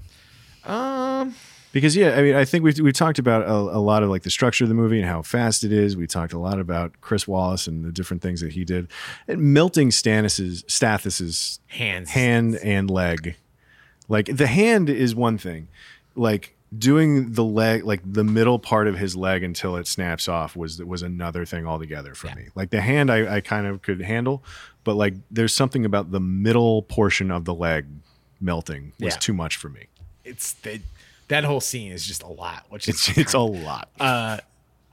[0.65, 1.35] um
[1.77, 4.23] Because yeah, I mean, I think we've we've talked about a, a lot of like
[4.23, 5.95] the structure of the movie and how fast it is.
[5.95, 8.89] We talked a lot about Chris Walas and the different things that he did,
[9.29, 12.09] and melting Stannis's Stathis's hands.
[12.09, 13.37] hand and leg.
[14.09, 15.69] Like the hand is one thing,
[16.15, 20.57] like doing the leg, like the middle part of his leg until it snaps off
[20.57, 22.47] was was another thing altogether for me.
[22.55, 24.43] Like the hand, I, I kind of could handle,
[24.83, 27.85] but like there's something about the middle portion of the leg
[28.41, 29.19] melting was Yeah.
[29.19, 29.89] too much for me.
[30.25, 30.81] It's the,
[31.29, 32.65] that whole scene is just a lot.
[32.69, 33.89] Which is It's it's a lot.
[34.01, 34.39] uh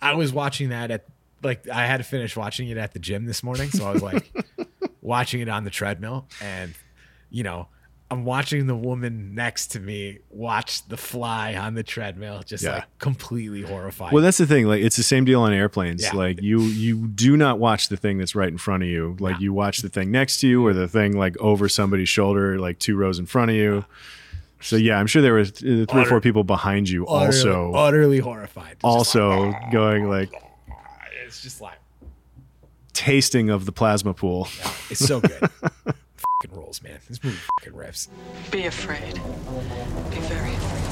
[0.01, 1.05] I was watching that at
[1.41, 4.01] like I had to finish watching it at the gym this morning, so I was
[4.01, 4.31] like
[5.01, 6.73] watching it on the treadmill and
[7.29, 7.67] you know,
[8.11, 12.75] I'm watching the woman next to me watch the fly on the treadmill just Yeah.
[12.75, 14.13] like completely horrified.
[14.13, 14.67] Well, that's the thing.
[14.67, 16.03] Like, it's the same deal on airplanes.
[16.03, 16.11] Yeah.
[16.13, 19.17] Like, you you do not watch the thing that's right in front of you.
[19.19, 22.59] Like, you watch the thing next to you, or the thing like over somebody's shoulder,
[22.59, 23.83] like two rows in front of you.
[24.63, 27.73] So yeah, I'm sure there were th- uh, three or four people behind you also
[27.73, 28.77] utterly, utterly horrified.
[28.77, 30.33] Just also like, ah, going like
[31.25, 31.77] it's just like
[32.93, 34.47] tasting of the plasma pool.
[34.89, 35.31] it's so good.
[36.43, 36.99] fucking rules, man.
[37.09, 38.07] This movie fucking rips.
[38.51, 39.15] Be afraid.
[39.15, 40.83] Be very afraid.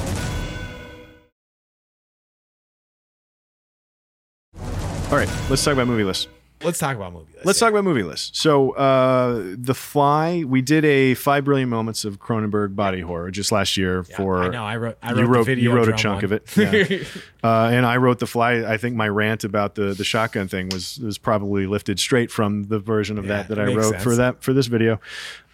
[5.12, 6.28] All right, let's talk about movie lists.
[6.64, 7.32] Let's talk about movie.
[7.34, 7.46] Lists.
[7.46, 8.36] Let's talk about movie list.
[8.36, 13.52] So, uh, The Fly, we did a five brilliant moments of Cronenberg body horror just
[13.52, 14.44] last year for.
[14.44, 14.64] I know.
[14.64, 14.98] I wrote.
[15.02, 15.20] I wrote.
[15.20, 16.26] you wrote, you wrote a chunk one.
[16.26, 17.22] of it, yeah.
[17.44, 18.64] uh, and I wrote the fly.
[18.64, 22.64] I think my rant about the the shotgun thing was was probably lifted straight from
[22.64, 24.04] the version of Yeah, that that I wrote sense.
[24.04, 25.00] for that for this video.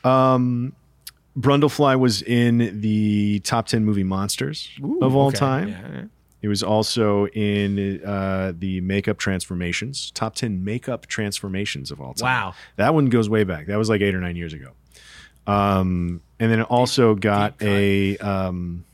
[0.04, 0.74] Um,
[1.38, 4.70] Brundlefly was in the top ten movie monsters
[5.02, 5.38] of all okay.
[5.38, 6.12] time.
[6.42, 12.26] It was also in uh, the makeup transformations, top 10 makeup transformations of all time.
[12.28, 12.54] Wow.
[12.76, 13.66] That one goes way back.
[13.68, 14.72] That was like eight or nine years ago.
[15.48, 18.86] Um, and then it also got a, um,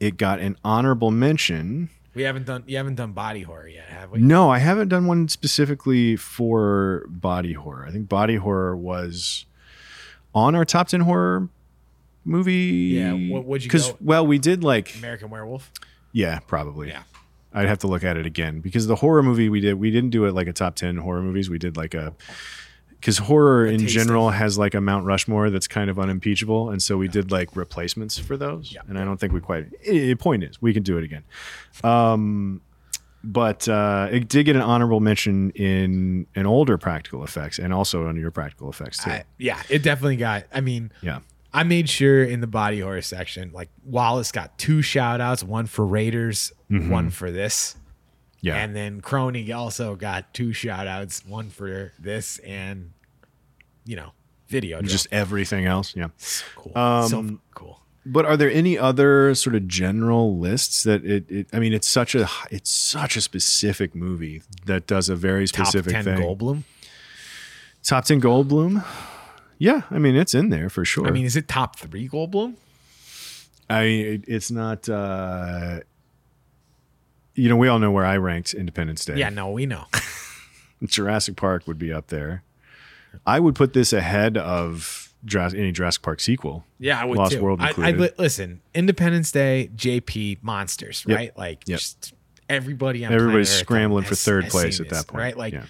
[0.00, 1.90] it got an honorable mention.
[2.14, 2.64] We haven't done.
[2.66, 4.18] You haven't done body horror yet, have we?
[4.18, 7.84] No, I haven't done one specifically for body horror.
[7.86, 9.44] I think body horror was
[10.34, 11.48] on our top 10 horror
[12.24, 12.52] movie.
[12.96, 15.70] Yeah, what- what'd you Because, well, we did like, American Werewolf.
[16.18, 16.88] Yeah, probably.
[16.88, 17.04] Yeah.
[17.52, 20.10] I'd have to look at it again because the horror movie we did, we didn't
[20.10, 21.48] do it like a top 10 horror movies.
[21.48, 22.12] We did like a,
[22.90, 26.70] because horror in general has like a Mount Rushmore that's kind of unimpeachable.
[26.70, 28.72] And so we did like replacements for those.
[28.72, 28.80] Yeah.
[28.88, 31.22] And I don't think we quite, eh, point is, we can do it again.
[31.84, 32.62] Um,
[33.22, 38.08] but uh, it did get an honorable mention in an older practical effects and also
[38.08, 39.10] on your practical effects too.
[39.10, 40.44] I, yeah, it definitely got.
[40.52, 41.20] I mean, yeah.
[41.52, 45.66] I made sure in the body horror section, like Walas got two shout outs, one
[45.66, 47.70] for Raiders, one for this.
[47.70, 47.78] Mm-hmm.
[48.40, 48.56] Yeah.
[48.56, 52.92] And then Crony also got two shout outs, one for this and,
[53.84, 54.12] you know,
[54.48, 54.80] video.
[54.82, 55.96] Just everything else.
[55.96, 56.08] Yeah.
[56.18, 56.78] so cool.
[56.78, 57.80] um, so cool.
[58.06, 61.46] But are there any other sort of general lists that it, it?
[61.52, 65.92] I mean, it's such a it's such a specific movie that does a very specific
[65.92, 66.24] Top specific 10 thing.
[66.24, 66.62] Goldblum.
[67.82, 68.84] Top ten Goldblum.
[69.58, 71.06] Yeah, I mean it's in there for sure.
[71.06, 72.54] I mean, is it top three Goldblum?
[73.68, 74.88] I it- it's not.
[74.88, 75.80] uh
[77.34, 79.16] You know, we all know where I ranked Independence Day.
[79.16, 79.84] Yeah, no, we know.
[80.84, 82.42] Jurassic Park would be up there.
[83.26, 86.64] I would put this ahead of Jurassic, any Jurassic Park sequel.
[86.78, 87.42] Yeah, I would Lost too.
[87.42, 88.14] World I, I included.
[88.18, 88.60] listen.
[88.74, 91.16] Independence Day, JP, monsters, Yep.
[91.16, 91.36] right?
[91.36, 91.78] Like Yep.
[91.78, 92.14] just
[92.48, 95.36] everybody on Everybody's scrambling for third place at that point, right?
[95.36, 95.64] Like, yeah.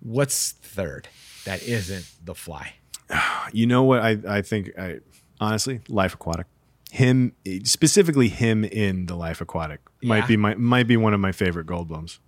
[0.00, 1.06] what's third?
[1.44, 2.74] That isn't The Fly.
[3.52, 4.00] You know what?
[4.00, 4.98] I I think I
[5.40, 6.46] honestly, Life Aquatic.
[6.90, 7.32] Him
[7.64, 10.08] specifically, him in the Life Aquatic Yeah.
[10.08, 12.18] might be my might be one of my favorite Goldblums.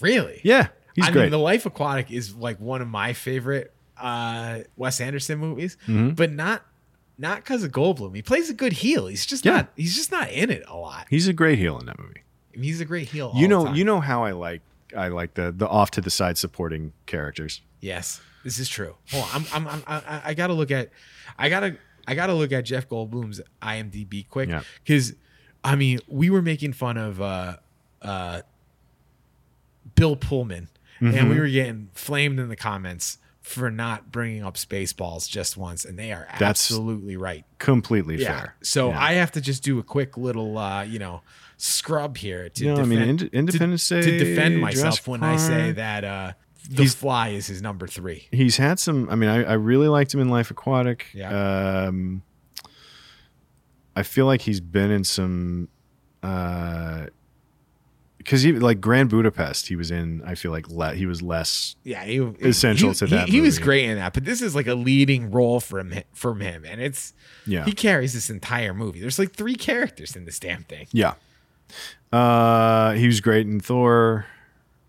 [0.00, 0.40] Really?
[0.44, 1.22] Yeah, he's I great.
[1.22, 6.14] mean, The Life Aquatic is like one of my favorite uh, Wes Anderson movies, Mhm.
[6.14, 6.64] but not
[7.16, 8.14] not because of Goldblum.
[8.14, 9.06] He plays a good heel.
[9.08, 9.52] He's just Yeah.
[9.56, 9.72] not.
[9.76, 11.06] He's just not in it a lot.
[11.10, 12.22] he's a great heel in that movie.
[12.52, 13.28] He's a great heel.
[13.34, 13.74] all you the know, time.
[13.74, 14.60] you know how I like
[14.96, 17.62] I like the the off to the side supporting characters.
[17.80, 18.94] Yes, this is true.
[19.10, 20.90] Hold on, I'm, I'm, I'm, I, I gotta look at,
[21.38, 21.76] I gotta,
[22.06, 24.62] I gotta look at Jeff Goldblum's IMDb quick Yeah.
[24.84, 25.14] because,
[25.64, 27.56] I mean, we were making fun of uh,
[28.02, 28.42] uh,
[29.94, 30.68] Bill Pullman,
[31.00, 31.30] and Mhm.
[31.30, 35.98] we were getting flamed in the comments for not bringing up Spaceballs just once, and
[35.98, 37.44] they are That's absolutely right.
[37.58, 38.40] Completely Yeah.
[38.40, 38.54] fair.
[38.62, 39.00] So Yeah.
[39.02, 41.22] I have to just do a quick little, uh, you know,
[41.56, 45.06] scrub here to No, I defend, mean, Ind- to- Independence to, Day, defend myself Jurassic
[45.08, 46.32] when I say that uh,
[46.68, 48.28] the He's- Fly is his number three.
[48.30, 49.08] He's had some.
[49.10, 51.06] I mean, I, I really liked him in Life Aquatic.
[51.14, 51.86] Yeah.
[51.88, 52.22] Um,
[53.96, 55.68] I feel like he's been in some.
[58.18, 60.22] Because he like Grand Budapest, he was in.
[60.26, 61.76] I feel like le- he was less.
[61.84, 63.64] Yeah, he, Essential he, to that He, was movie.
[63.64, 66.80] great in that, but this is like a leading role from him, from him, and
[66.80, 67.14] it's
[67.46, 67.64] Yeah.
[67.64, 69.00] he carries this entire movie.
[69.00, 70.86] There's like three characters in this damn thing.
[70.92, 71.14] Yeah.
[72.12, 74.26] Uh, he was great in Thor,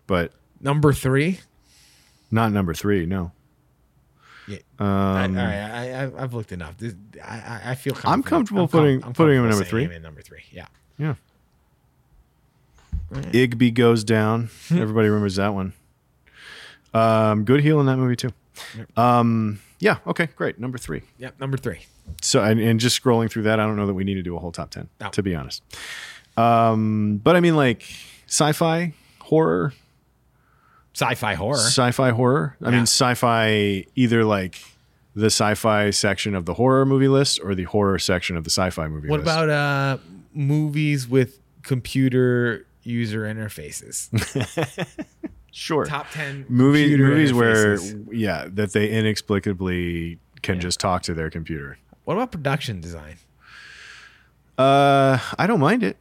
[0.06, 1.40] but Number three.
[2.30, 3.06] Not number three.
[3.06, 3.32] No.
[4.48, 4.58] Yeah.
[4.78, 6.76] Um, I, all right, I, I've looked enough.
[6.78, 9.84] This, I, I, feel I'm comfortable com- putting- I'm putting him in number three.
[9.84, 10.42] him in number three.
[10.50, 10.66] Yeah.
[10.98, 11.14] Yeah.
[13.12, 14.50] Igby goes down.
[14.70, 15.72] Everybody remembers that one.
[16.94, 18.30] Um, good heel in that movie too.
[18.96, 19.98] Um, yeah.
[20.06, 20.28] Okay.
[20.36, 20.58] Great.
[20.58, 21.02] Number three.
[21.18, 21.40] Yep.
[21.40, 21.80] Number three.
[22.22, 24.36] So, and, and just scrolling through that, I don't know that we need to do
[24.36, 24.88] a whole top ten.
[25.00, 25.10] No.
[25.10, 25.62] To be honest.
[26.36, 27.84] Um, but I mean, like
[28.26, 29.72] sci-fi horror,
[30.92, 31.56] Sci-fi horror.
[31.58, 32.56] sci-fi horror.
[32.60, 32.70] I Yeah.
[32.72, 34.60] mean, sci-fi either like
[35.14, 38.86] the sci-fi section of the horror movie list or the horror section of the sci-fi
[38.88, 39.30] movie what list.
[39.32, 39.98] about uh
[40.34, 44.08] movies with computer user interfaces?
[45.52, 47.76] sure Top ten movie movies where
[48.12, 53.16] yeah that they inexplicably can just talk to their computer What about production design?
[54.58, 55.96] uh i don't mind it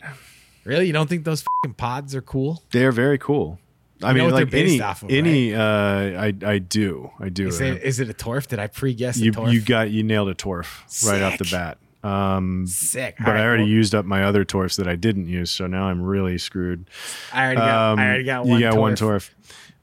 [0.65, 2.61] Really, you don't think those fucking pods are cool?
[2.71, 3.59] they're very cool
[4.03, 7.99] i mean like any of, any uh i i do i do Is it, is
[7.99, 8.47] it a torf?
[8.47, 9.51] Did I pre-guess a you torf?
[9.51, 10.67] you got you nailed a torf
[11.07, 13.15] right off the bat um Sick.
[13.19, 15.83] but All i already used up my other torfs that i didn't use so now
[15.89, 16.89] i'm really screwed
[17.33, 17.91] I already got.
[17.91, 18.59] Um, I already got one.
[18.61, 19.31] you got one torf.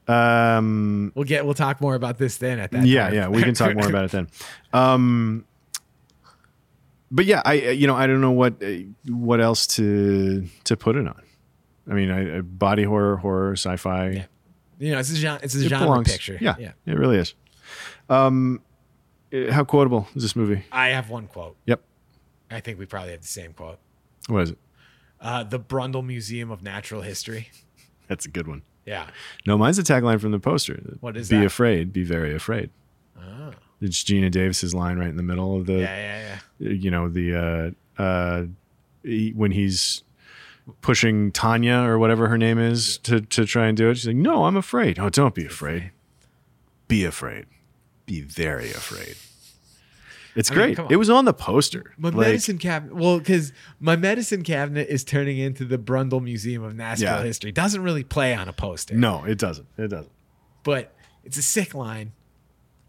[0.07, 1.45] torf um We'll get.
[1.45, 2.59] We'll talk more about this then.
[2.59, 2.85] At that.
[2.85, 3.13] yeah torf.
[3.13, 4.29] yeah we can talk more about it then
[4.73, 5.45] um
[7.11, 8.67] but yeah i you know i don't know what uh,
[9.07, 11.21] what else to to put it on
[11.89, 14.25] i mean I, I- body horror horror sci-fi Yeah.
[14.79, 15.39] You know, it's a genre.
[15.41, 16.11] It's a it genre belongs.
[16.11, 16.37] picture.
[16.39, 16.73] yeah, yeah.
[16.85, 17.33] it really is
[18.09, 18.61] um
[19.33, 21.55] uh, how quotable is this movie I have one quote.
[21.65, 21.81] yep
[22.51, 23.79] I think we probably have the same quote.
[24.27, 24.57] what is it
[25.19, 27.49] Uh, the Brundle Museum of Natural History.
[28.07, 29.07] that's a good one Yeah.
[29.47, 31.45] no mine's the tagline from the poster What is be that?
[31.45, 32.69] afraid be very afraid
[33.19, 33.51] Oh.
[33.81, 36.69] it's geena davis's line right in the middle of the Yeah, yeah, yeah.
[36.71, 38.45] you know the uh uh
[39.03, 40.03] he, when he's
[40.81, 44.15] pushing Tanya or whatever her name is to to try and do it she's like
[44.15, 45.91] no I'm afraid oh don't be afraid
[46.87, 47.45] be afraid
[48.05, 49.15] be very afraid
[50.35, 52.95] it's I mean, great it was on the poster My Like, medicine cabinet.
[52.95, 57.23] Well, because my medicine cabinet is turning into the Brundle Museum of Natural Yeah.
[57.23, 57.51] History.
[57.51, 58.93] Doesn't really play on a poster.
[58.95, 60.11] no it doesn't it doesn't
[60.63, 60.93] but
[61.23, 62.11] it's a sick line.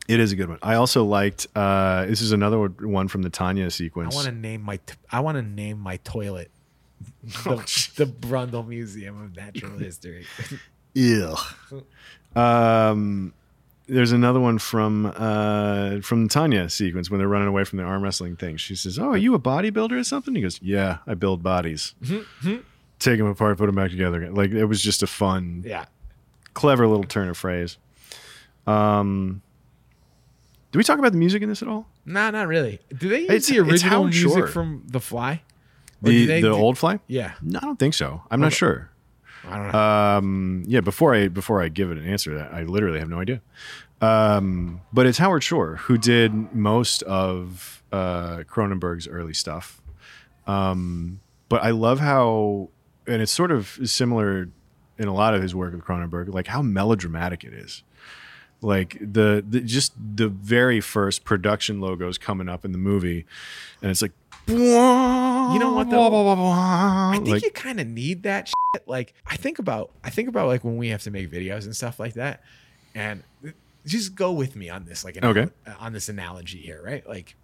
[0.08, 3.30] it is a good one I also liked uh this is another one from the
[3.30, 4.14] Tanya sequence.
[4.14, 4.76] I want to name my.
[4.76, 6.50] T- I want to name my toilet.
[7.22, 10.26] The, Oh, the Brundle Museum of Natural History.
[10.94, 11.34] Ew.
[12.34, 13.32] Um,
[13.86, 17.84] there's another one from uh, from the Tanya sequence when they're running away from the
[17.84, 18.56] arm wrestling thing.
[18.56, 21.94] She says, "Oh, are you a bodybuilder or something?" He goes, "Yeah, I build bodies.
[22.98, 25.86] Take them apart, put them back together." Like it was just a fun, yeah.
[26.54, 27.78] clever little turn of phrase.
[28.66, 29.40] Um,
[30.72, 31.88] do we talk about the music in this at all?
[32.04, 32.80] Nah, not really.
[32.96, 34.46] Do they use It's- the original music Shore.
[34.48, 35.42] from The Fly?
[36.02, 37.00] The the do- old fly?
[37.06, 37.32] Yeah.
[37.42, 38.22] No, I don't think so.
[38.30, 38.90] I'm not sure.
[39.46, 39.78] I don't know.
[39.78, 43.40] Um, yeah, before I before I give it an answer, I literally have no idea.
[44.00, 49.80] Um, but it's Howard Shore who did most of uh, Cronenberg's early stuff.
[50.46, 52.68] Um, but I love how,
[53.06, 54.48] and it's sort of similar
[54.98, 57.82] in a lot of his work with Cronenberg, like how melodramatic it is.
[58.60, 63.24] Like the, the just the very first production logos coming up in the movie,
[63.80, 64.12] and it's like,
[64.48, 66.26] You know what though?
[66.52, 68.88] I think like, you kind of need that shit.
[68.88, 71.76] Like I think about I think about like when we have to make videos and
[71.76, 72.42] stuff like that.
[72.94, 73.22] And
[73.86, 75.48] just go with me on this like an Okay.
[75.78, 77.06] on this analogy here, right?
[77.06, 77.36] Like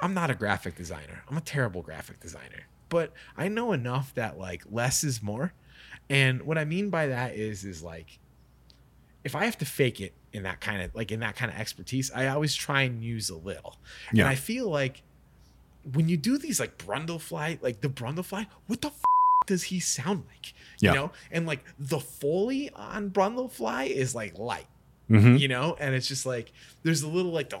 [0.00, 1.22] I'm not a graphic designer.
[1.28, 2.66] I'm a terrible graphic designer.
[2.88, 5.52] But I know enough that like less is more.
[6.10, 8.18] And what I mean by that is is like
[9.24, 11.58] if I have to fake it in that kind of like in that kind of
[11.58, 13.76] expertise, I always try and use a little.
[14.12, 14.22] Yeah.
[14.22, 15.02] And I feel like
[15.92, 19.02] when you do these like Brundlefly, like the Brundlefly, what the f-
[19.46, 20.54] does he sound like?
[20.80, 20.92] You Yeah.
[20.94, 24.66] know, and like the Foley on Brundlefly is like light,
[25.10, 25.38] Mhm.
[25.40, 26.52] you know, and it's just like
[26.84, 27.60] there's a little like the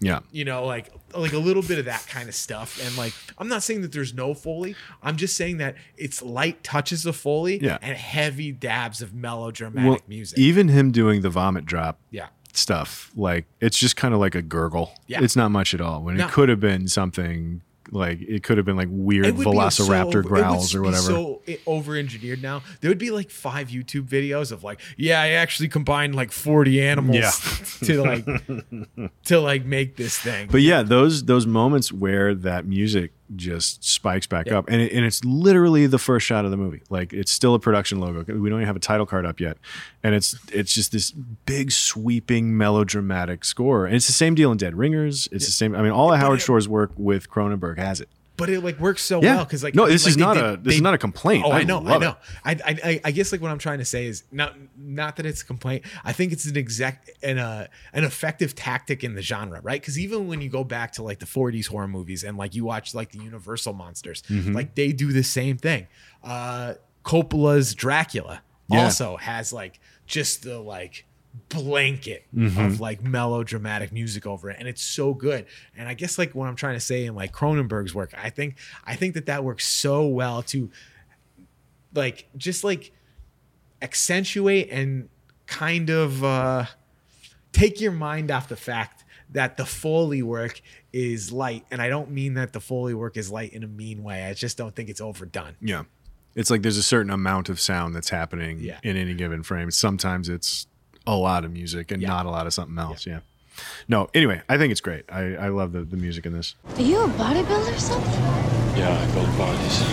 [0.00, 3.12] yeah, you know like like a little bit of that kind of stuff and like
[3.36, 7.14] i'm not saying that there's no foley i'm just saying that it's light touches of
[7.14, 7.76] foley Yeah.
[7.82, 13.10] and heavy dabs of melodramatic well, music even him doing the vomit drop yeah stuff,
[13.16, 14.92] like it's just kind of like a gurgle.
[15.06, 15.22] Yeah.
[15.22, 16.02] It's not much at all.
[16.02, 16.26] When No.
[16.26, 19.44] it could have been something like it could have been like weird It would be
[19.44, 19.52] so
[19.86, 21.02] velociraptor it would growls or be whatever.
[21.02, 22.62] So eh, over engineered now.
[22.80, 26.80] There would be like five YouTube videos of like, yeah, I actually combined like forty
[26.82, 27.30] animals Yeah.
[27.86, 28.24] to like
[29.24, 30.48] to like make this thing.
[30.50, 35.04] But yeah, those those moments where that music just spikes back up, and it, and
[35.04, 36.82] it's literally the first shot of the movie.
[36.90, 38.20] Like it's still a production logo.
[38.20, 39.58] We don't even have a title card up yet,
[40.02, 43.86] and it's it's just this big sweeping melodramatic score.
[43.86, 45.28] And it's the same deal in Dead Ringers.
[45.32, 45.74] It's the same.
[45.74, 48.08] I mean, all of Howard Shore's work with Cronenberg has it.
[48.36, 49.36] But it like works so Yeah.
[49.36, 50.98] well because like No, this like, is they not did- a- this is not a
[50.98, 51.44] complaint.
[51.46, 52.16] Oh, I, I know, I know.
[52.44, 55.42] I, I I- guess like what I'm trying to say is not not that it's
[55.42, 55.84] a complaint.
[56.04, 59.80] I think it's an exact and uh an effective tactic in the genre, right?
[59.80, 62.64] Because even when you go back to like the 40s horror movies and like you
[62.64, 64.54] watch like the Universal monsters, Mhm.
[64.54, 65.86] like they do the same thing.
[66.22, 66.74] Uh
[67.04, 68.84] Coppola's Dracula Yeah.
[68.84, 71.04] also has like just the like
[71.48, 72.66] blanket Mhm.
[72.66, 76.46] of like melodramatic music over it and it's so good and i guess like what
[76.46, 79.66] i'm trying to say in like cronenberg's work i think i think that that works
[79.66, 80.70] so well to
[81.94, 82.92] like just like
[83.80, 85.08] accentuate and
[85.46, 86.64] kind of uh
[87.52, 90.60] take your mind off the fact that the foley work
[90.92, 94.02] is light and i don't mean that the foley work is light in a mean
[94.02, 95.84] way i just don't think it's overdone Yeah.
[96.34, 98.78] It's like there's a certain amount of sound that's happening Yeah.
[98.82, 99.70] in any given frame.
[99.70, 100.66] Sometimes it's
[101.06, 103.06] a lot of music and not a lot of something else.
[103.06, 103.20] Yeah.
[103.88, 105.04] No, anyway, I think it's great.
[105.10, 106.54] I, I love the, the music in this.
[106.76, 108.12] Are you a bodybuilder or something?
[108.78, 109.84] Yeah, I build bodies.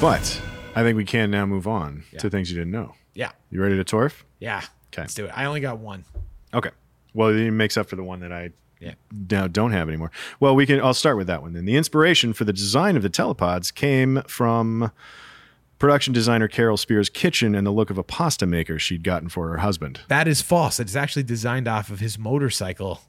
[0.00, 0.40] But
[0.74, 2.94] I think we can now move on to things you didn't know.
[3.14, 3.32] Yeah.
[3.50, 4.22] You ready to torf?
[4.38, 4.62] yeah
[4.92, 5.02] Okay.
[5.02, 6.04] let's do it i only got one
[6.54, 6.70] Okay.
[7.14, 8.50] Well, it makes up for the one that I
[8.80, 8.94] Yeah.
[9.30, 10.10] now don't have anymore.
[10.40, 10.80] Well, we can.
[10.80, 11.64] I'll start with that one then.
[11.64, 14.90] The inspiration for the design of the telepods came from
[15.80, 19.48] production designer Carol Spier's kitchen and the look of a pasta maker she'd gotten for
[19.48, 20.02] her husband.
[20.06, 20.78] That is false.
[20.78, 23.00] It's actually designed off of his motorcycle.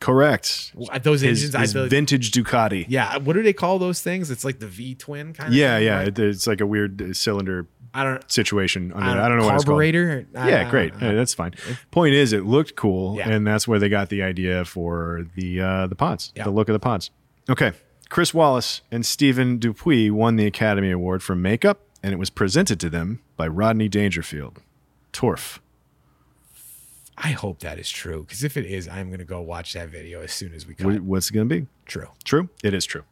[0.00, 0.72] Correct.
[1.04, 2.86] Those His, engines, I his feel- vintage Ducati.
[2.88, 4.30] Yeah, what do they call those things?
[4.32, 5.54] It's like the V twin kind of.
[5.54, 5.98] Yeah, thing, yeah.
[5.98, 6.08] right?
[6.08, 7.68] It, it's like a weird uh, cylinder.
[7.94, 8.90] I don't situation.
[8.92, 9.76] Under, I I don't- don't, know what it's called.
[9.80, 10.26] carburetor?
[10.34, 10.94] Yeah, great.
[11.00, 11.54] I- that's fine.
[11.92, 13.28] Point is, it looked cool, Yeah.
[13.30, 16.44] and that's where they got the idea for the uh, the pods, Yeah.
[16.44, 17.10] the look of the pods.
[17.48, 17.72] Okay,
[18.08, 22.80] Chris Walas and Stephen Dupuis won the Academy Award for makeup, and it was presented
[22.80, 24.60] to them by Rodney Dangerfield.
[25.12, 25.58] Torf.
[27.18, 30.22] I hope that is true because if it is, I'm gonna go watch that video
[30.22, 30.74] as soon as we.
[30.80, 31.66] What, what's it going to be?
[31.86, 32.08] True.
[32.24, 32.48] True.
[32.64, 33.02] It is true.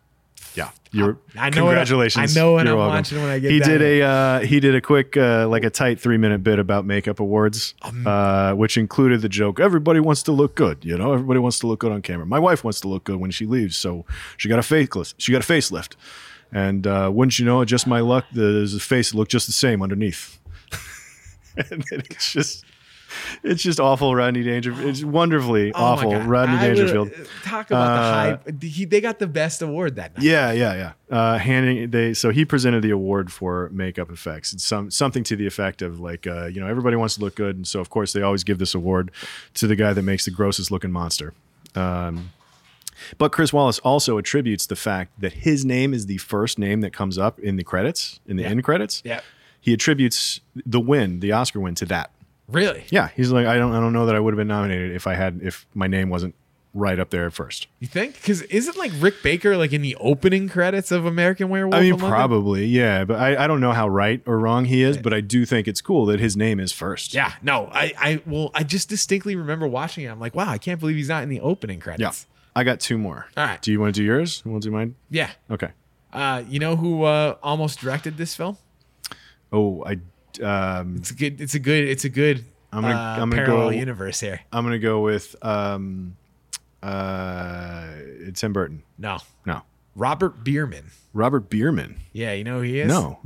[0.55, 0.71] Yeah.
[0.91, 2.37] You're, I know I- congratulations.
[2.37, 2.95] I know what You're I'm welcome.
[2.97, 5.71] watching when I get He did a uh, he did a quick uh, like a
[5.71, 9.61] tight three minute bit about makeup awards, Um, uh, which included the joke.
[9.61, 11.13] Everybody wants to look good, you know.
[11.13, 12.25] Everybody wants to look good on camera.
[12.27, 14.07] My wife wants to look good when she leaves, so
[14.39, 15.15] she got a facelift.
[15.19, 15.93] She got a facelift,
[16.53, 17.67] and uh, wouldn't you know it?
[17.67, 20.39] Just my luck, the, the face looked just the same underneath.
[21.71, 22.65] and it's just.
[23.43, 24.89] It's just awful, Rodney Dangerfield.
[24.89, 27.11] It's wonderfully Oh awful, Rodney I Dangerfield.
[27.43, 27.97] Talk about Uh,
[28.45, 28.63] the hype.
[28.63, 30.23] He, they got the best award that night.
[30.23, 31.17] Yeah, yeah, yeah.
[31.17, 34.53] Uh, handing they so he presented the award for makeup effects.
[34.53, 37.35] It's some something to the effect of like uh, you know everybody wants to look
[37.35, 39.11] good, and so of course they always give this award
[39.55, 41.35] to the guy that makes the grossest looking monster.
[41.75, 42.31] Um,
[43.19, 46.93] but Chris Walas also attributes the fact that his name is the first name that
[46.93, 49.03] comes up in the credits in the end credits.
[49.05, 49.21] Yeah.
[49.61, 52.11] He attributes the win, the Oscar win, to that.
[52.49, 52.85] Really?
[52.91, 55.07] Yeah, he's like I don't I don't know that I would have been nominated if
[55.07, 56.35] I had if my name wasn't
[56.75, 57.67] right up there at first.
[57.79, 58.15] You think?
[58.15, 61.75] Because isn't like Rick Baker like in the opening credits of American Werewolf?
[61.75, 64.97] I mean, probably, yeah, but I, I don't know how right or wrong he is,
[64.99, 67.15] but I do think it's cool that his name is first.
[67.15, 67.33] Yeah.
[67.43, 67.69] No.
[67.73, 67.93] I.
[67.99, 68.23] I.
[68.27, 68.51] Well.
[68.55, 70.09] I just distinctly remember watching it.
[70.09, 70.49] I'm like, wow.
[70.49, 72.27] I can't believe he's not in the opening credits.
[72.57, 73.27] I got two more.
[73.37, 73.61] All right.
[73.63, 74.43] Do you want to do yours?
[74.45, 74.95] We'll do mine.
[75.11, 75.31] Yeah.
[75.51, 75.71] Okay.
[76.13, 78.57] Uh, you know who uh, almost directed this film?
[79.53, 79.99] Oh, I.
[80.43, 81.41] Um, It's a good.
[81.41, 81.89] It's a good.
[81.89, 82.45] It's a good.
[82.73, 84.41] I'm gonna- uh, I'm gonna parallel go- universe here.
[84.53, 86.17] I'm gonna go with um,
[86.83, 87.89] uh,
[88.35, 88.83] Tim Burton.
[88.99, 89.63] No, No,
[89.95, 90.91] Robert Bierman.
[91.13, 92.01] Robert Bierman.
[92.13, 92.89] Yeah, you know who he is.
[92.89, 93.19] No.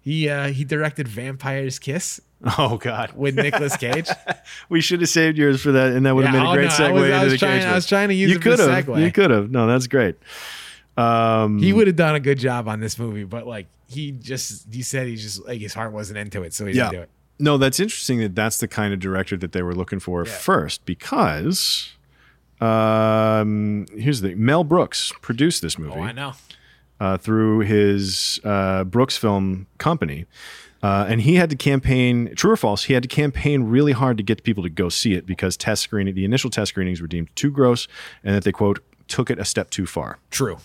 [0.00, 2.20] he uh, he directed Vampire's Kiss
[2.58, 3.12] Oh God.
[3.14, 4.08] with Nicolas Cage.
[4.68, 6.54] We should have saved yours for that, and that would have Yeah, been a oh,
[6.54, 7.68] great no, I segue was- I into was the trying- Cage.
[7.68, 8.68] I was trying to use You could have.
[8.86, 9.02] segue.
[9.04, 9.50] You could have.
[9.50, 10.16] No, that's great.
[10.96, 14.72] Um, he would have done a good job on this movie, but like he just
[14.72, 16.84] he said he just like his heart wasn't into it, so he yeah.
[16.84, 17.10] didn't do it.
[17.38, 20.84] No, that's interesting that that's the kind of director that they were looking for first
[20.84, 21.92] because
[22.60, 24.44] um, here's the thing.
[24.44, 25.94] Mel Brooks produced this movie.
[25.96, 26.32] Oh, I know.
[27.00, 30.26] uh, through his uh, Brooks Film Company.
[30.82, 34.16] Uh, and he had to campaign, true or false, he had to campaign really hard
[34.16, 37.06] to get people to go see it because test screening, the initial test screenings were
[37.06, 37.86] deemed too gross
[38.24, 40.18] and that they, quote, took it a step too far.
[40.30, 40.56] True.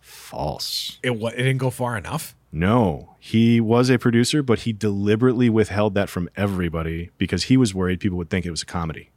[0.00, 0.98] False.
[1.02, 2.34] It it didn't go far enough.
[2.50, 7.74] No, he was a producer, but he deliberately withheld that from everybody because he was
[7.74, 9.10] worried people would think it was a comedy.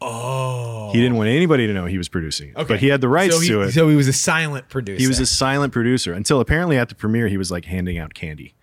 [0.00, 0.90] Oh.
[0.92, 2.74] He didn't want anybody to know he was producing it, Okay.
[2.74, 3.72] but he had the rights so he, to it.
[3.72, 5.00] So he was a silent producer.
[5.00, 8.12] He was a silent producer until apparently at the premiere he was like handing out
[8.12, 8.54] candy,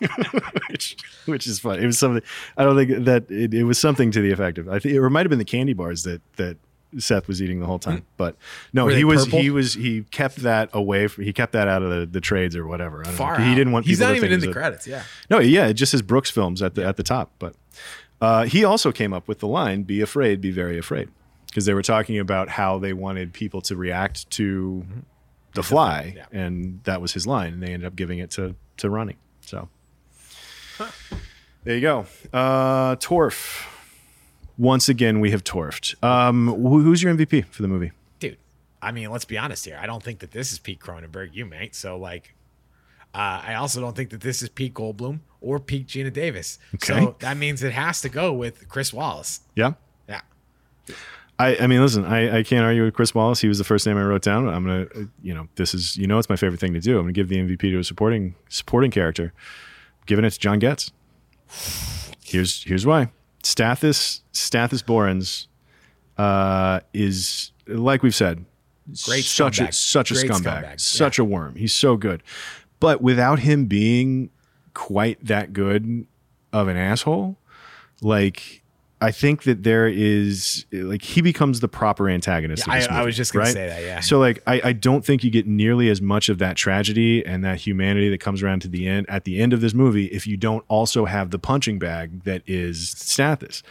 [0.68, 0.96] which,
[1.26, 1.78] which is fun.
[1.78, 2.22] It was something
[2.56, 4.68] I don't think that it, it was something to the effect of.
[4.68, 6.56] I think it might have been the candy bars that that
[6.98, 8.04] Seth was eating the whole time.
[8.16, 8.36] But
[8.72, 8.90] no, Hmm.
[8.90, 9.40] Were he was purple?
[9.40, 11.06] he was he kept that away.
[11.06, 13.00] From, he kept that out of the, the trades or whatever.
[13.02, 13.38] I don't far.
[13.38, 13.44] know.
[13.44, 14.86] He didn't want He's people not to even in the credits.
[14.86, 15.02] Yeah.
[15.30, 17.30] no, yeah, it just says Brooks Films at the at the top.
[17.38, 17.54] But
[18.20, 21.08] uh, he also came up with the line "Be afraid, be very afraid,"
[21.46, 24.84] because they were talking about how they wanted people to react to
[25.54, 26.26] The Fly, yeah.
[26.32, 29.16] and that was his line, and they ended up giving it to to Ronnie.
[29.50, 29.68] So
[31.64, 32.06] there you go.
[32.32, 33.66] Uh, Torf.
[34.56, 35.94] Once again, we have torfed.
[36.04, 37.92] Um, who- who's your MVP for the movie?
[38.18, 38.36] dude.
[38.82, 39.78] I mean, let's be honest here.
[39.80, 41.30] I don't think that this is Pete Cronenberg.
[41.32, 41.74] You mate.
[41.74, 42.34] So like,
[43.14, 46.58] uh, I also don't think that this is Pete Goldblum or Pete Geena Davis.
[46.74, 47.00] Okay.
[47.00, 49.40] So that means it has to go with Chris Walas.
[49.56, 49.72] Yeah.
[50.08, 50.20] Yeah.
[51.40, 53.40] I, I mean, listen, I, I can't argue with Chris Walas.
[53.40, 54.46] He was the first name I wrote down.
[54.46, 56.98] I'm gonna, uh, you know, this is, you know, it's my favorite thing to do.
[56.98, 59.32] I'm gonna give the MVP to a supporting supporting character.
[60.06, 60.92] Giving it to John Getz.
[62.22, 63.10] Here's here's why.
[63.42, 65.46] Stathis Stathis Borans
[66.18, 68.44] uh, is like we've said,
[69.04, 71.54] Great such a such a scumbag, scumbag, such a worm.
[71.54, 72.22] He's so good,
[72.80, 74.30] but without him being
[74.74, 76.06] quite that good
[76.52, 77.38] of an asshole,
[78.02, 78.59] like
[79.02, 82.66] I think that there is like he becomes the proper antagonist.
[82.66, 83.52] Yeah, of this I- I was just gonna right?
[83.54, 84.00] say that, yeah.
[84.00, 87.42] So like I, I don't think you get nearly as much of that tragedy and
[87.44, 90.26] that humanity that comes around to the end at the end of this movie if
[90.26, 93.62] you don't also have the punching bag that is Stathis.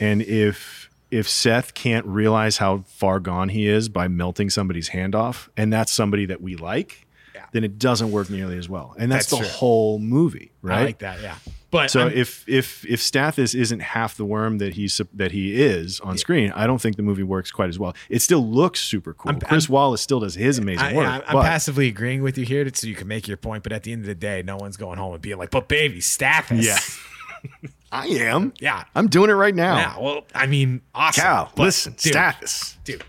[0.00, 5.14] And if if Seth can't realize how far gone he is by melting somebody's hand
[5.14, 7.06] off, and that's somebody that we like,
[7.52, 8.94] then it doesn't work nearly as well.
[8.98, 9.56] And that's, That's the true.
[9.56, 10.80] whole movie, right?
[10.80, 11.22] I like that.
[11.22, 11.36] Yeah.
[11.70, 15.60] But so I'm- if if if Stathis isn't half the worm that he's that he
[15.60, 17.94] is on screen, I don't think the movie works quite as well.
[18.08, 19.32] It still looks super cool.
[19.32, 21.06] I'm- Chris I'm- Walas still does his amazing I, work.
[21.06, 23.62] I, I'm but- passively agreeing with you here so you can make your point.
[23.64, 25.68] But at the end of the day, no one's going home and being like, but
[25.68, 26.64] baby, Stathis.
[26.64, 26.78] Yeah.
[27.92, 28.52] I am.
[28.60, 28.84] Yeah.
[28.94, 29.76] I'm doing it right now.
[29.76, 29.98] Yeah.
[29.98, 31.22] Well, I mean, awesome.
[31.22, 32.76] Cal, but, listen, dude, Stathis.
[32.84, 33.04] Dude,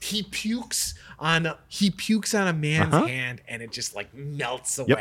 [0.00, 3.06] he pukes on he pukes on a man's Uh-huh.
[3.06, 4.98] hand and it just like melts Yep.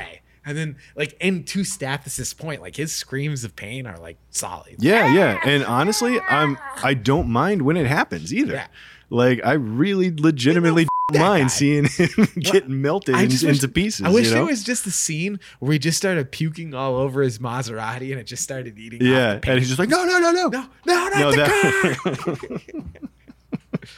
[0.49, 4.77] And then like and to Stathis's point, like his screams of pain are like solid.
[4.79, 5.39] Yeah, yeah.
[5.45, 8.53] And honestly, I'm I don't mind when it happens either.
[8.53, 8.67] Yeah.
[9.11, 12.09] Like I really legitimately don't mind seeing him
[12.39, 14.07] get melted in- wish- into pieces.
[14.07, 14.37] I wish you know?
[14.37, 18.19] there was just a scene where he just started puking all over his Maserati and
[18.19, 19.03] it just started eating.
[19.03, 22.37] Yeah, and he's just like, no, no, no, no, no, no, not No, the that-
[22.41, 23.79] car.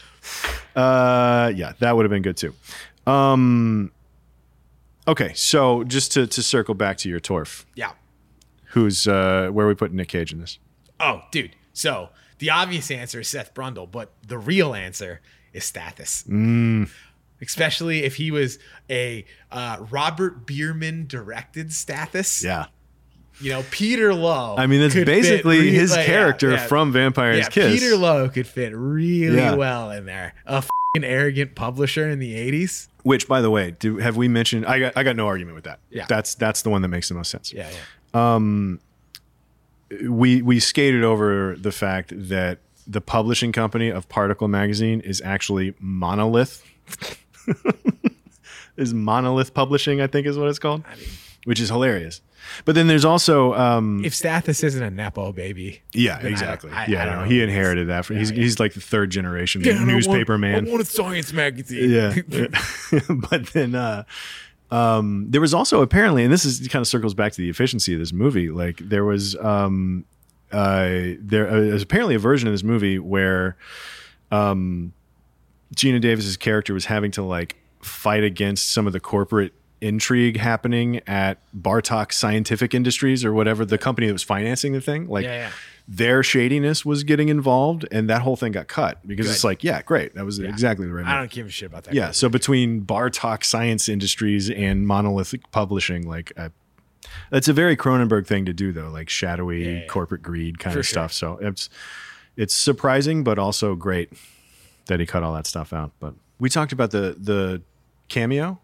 [0.75, 2.53] Uh, yeah, that would have been good too.
[3.05, 3.91] Um,
[5.07, 7.91] okay, so just to to circle back to your Torf, yeah.
[8.65, 10.59] who's uh, where are we putting Nick Cage in this?
[10.99, 11.55] Oh, dude.
[11.73, 12.09] So
[12.39, 15.21] the obvious answer is Seth Brundle, but the real answer
[15.53, 16.27] is Stathis.
[16.27, 16.89] Mm.
[17.41, 18.59] Especially if he was
[18.89, 22.43] a uh, Robert Bierman directed Stathis.
[22.43, 22.67] Yeah,
[23.39, 24.55] You know, Peter Loew.
[24.57, 26.67] I mean that's fit basically his like, character yeah.
[26.67, 27.79] from Vampire's Yeah, Kiss.
[27.79, 29.55] Peter Loew could fit really Yeah.
[29.55, 30.35] well in there.
[30.45, 30.63] A
[30.93, 32.87] fing arrogant publisher in the 80s.
[33.03, 34.65] Which, by the way, do have we mentioned?
[34.65, 35.79] I got I got no argument with that.
[35.89, 36.05] Yeah.
[36.07, 37.51] that's that's the one that makes the most sense.
[37.51, 37.69] Yeah,
[38.13, 38.35] yeah.
[38.35, 38.79] Um,
[40.07, 45.73] we we skated over the fact that the publishing company of Particle Magazine is actually
[45.79, 46.63] Monolith.
[48.77, 50.83] is Monolith Publishing, I think, is what it's called.
[51.45, 52.21] which is hilarious.
[52.65, 56.71] But then there's also um, If Stathis isn't a nepo baby, yeah, then I- exactly.
[56.71, 58.05] I- yeah, I no, he inherited that.
[58.05, 58.43] From, he's Yeah, yeah.
[58.43, 60.67] he's like the third generation Yeah, newspaper want- man.
[60.67, 61.89] I want a science magazine.
[61.89, 62.15] yeah.
[63.09, 64.03] but then uh
[64.71, 67.93] um there was also apparently and this is kind of circles back to the efficiency
[67.93, 70.05] of this movie like there was um
[70.53, 70.87] uh
[71.19, 73.57] there uh, is apparently a version of this movie where
[74.31, 74.93] um
[75.75, 81.01] Geena Davis's character was having to like fight against some of the corporate intrigue happening
[81.07, 85.35] at Bartok Scientific Industries or whatever the company that was financing the thing like Yeah,
[85.35, 85.51] yeah.
[85.87, 89.33] their shadiness was getting involved and that whole thing got cut because Good.
[89.33, 91.85] it's like yeah great that was exactly the right I don't give a shit about
[91.85, 91.93] that.
[91.95, 92.11] Yeah.
[92.11, 96.49] So between Bartok Science Industries and Monolithic Publishing, like uh,
[97.31, 99.87] that's a very Cronenberg thing to do, though, like shadowy Yeah, yeah.
[99.87, 100.93] corporate greed kind For of sure.
[100.93, 101.13] stuff.
[101.13, 101.69] So it's
[102.37, 104.13] it's surprising, but also great
[104.85, 105.91] that he cut all that stuff out.
[105.99, 107.63] But we talked about the the
[108.07, 108.59] cameo.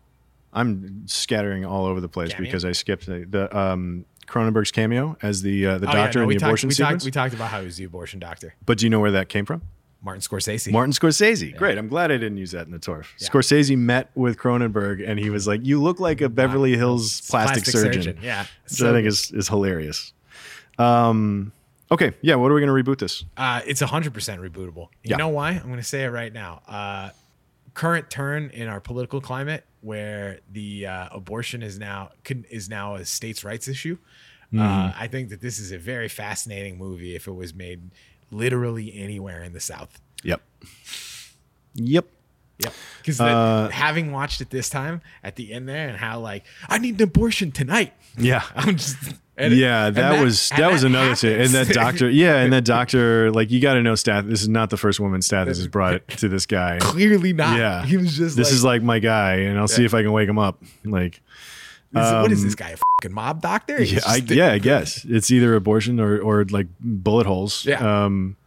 [0.60, 2.48] I'm scattering all over the place Cameo?
[2.48, 6.20] because I skipped the, the um, Cronenberg's cameo as the uh, the Oh, yeah, doctor
[6.20, 7.04] no, in the talked- abortion we sequence.
[7.04, 8.56] talked, we talked about how he was the abortion doctor.
[8.66, 9.62] but do you know where that came from?
[10.04, 10.72] Martin Scorsese.
[10.72, 11.58] Martin Scorsese.
[11.58, 11.78] Great.
[11.78, 13.04] I'm glad I didn't use that in the tour.
[13.20, 17.64] Scorsese met with Cronenberg and he was like, You look like a Beverly Hills plastic,
[17.64, 18.04] Plastic surgeon.
[18.04, 18.42] surgeon, yeah.
[18.64, 20.14] Which So I think is, is hilarious.
[20.78, 21.52] Um,
[21.92, 22.14] okay.
[22.22, 22.36] Yeah.
[22.36, 23.26] What are we going to reboot this?
[23.36, 24.90] Uh, it's 100% rebootable.
[25.04, 25.18] You Yeah.
[25.18, 25.52] know why?
[25.52, 26.62] I'm going to say it right now.
[26.68, 27.10] Uh,
[27.74, 32.12] current turn in our political climate where the uh, abortion is now
[32.49, 33.98] is now a states' rights issue.
[34.54, 34.94] Uh, Mhm.
[34.98, 37.91] I think that this is a very fascinating movie if it was made
[38.32, 39.99] literally anywhere in the South.
[40.24, 40.41] Yep.
[41.76, 42.06] Yep.
[42.60, 42.74] Yep.
[42.99, 46.78] Because Uh, having watched it this time at the end there and how like I
[46.80, 47.94] need an abortion tonight.
[48.18, 48.44] Yeah.
[48.56, 48.98] I'm just
[49.38, 51.39] and- yeah, and that, was that was another thing.
[51.39, 54.26] And that doctor, yeah, and that doctor, like you got to know Stath.
[54.26, 56.80] This is not the first woman Stathis has brought to this guy.
[56.80, 57.57] Clearly not.
[57.57, 60.01] Yeah, He was just this like- is like my guy, and I'll see if I
[60.01, 60.61] can wake him up.
[60.84, 61.22] Like, Is-
[61.93, 62.69] what is um, this guy?
[62.72, 63.77] A fucking mob doctor?
[63.80, 67.65] He's Yeah, I, yeah, I guess it's either abortion or or like bullet holes.
[67.65, 68.05] Yeah.
[68.05, 68.38] Um,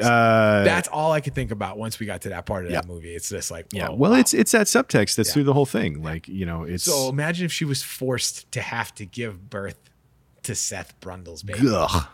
[0.00, 2.86] uh, That's all I could think about once we got to that part of that
[2.86, 3.14] movie.
[3.14, 3.88] It's just like, yeah.
[3.90, 4.18] Well, wow.
[4.18, 6.02] it's it's that subtext that's through the whole thing.
[6.02, 9.78] Like you know, it's so imagine if she was forced to have to give birth
[10.44, 11.68] to Seth Brundle's baby.
[11.70, 12.06] Ugh.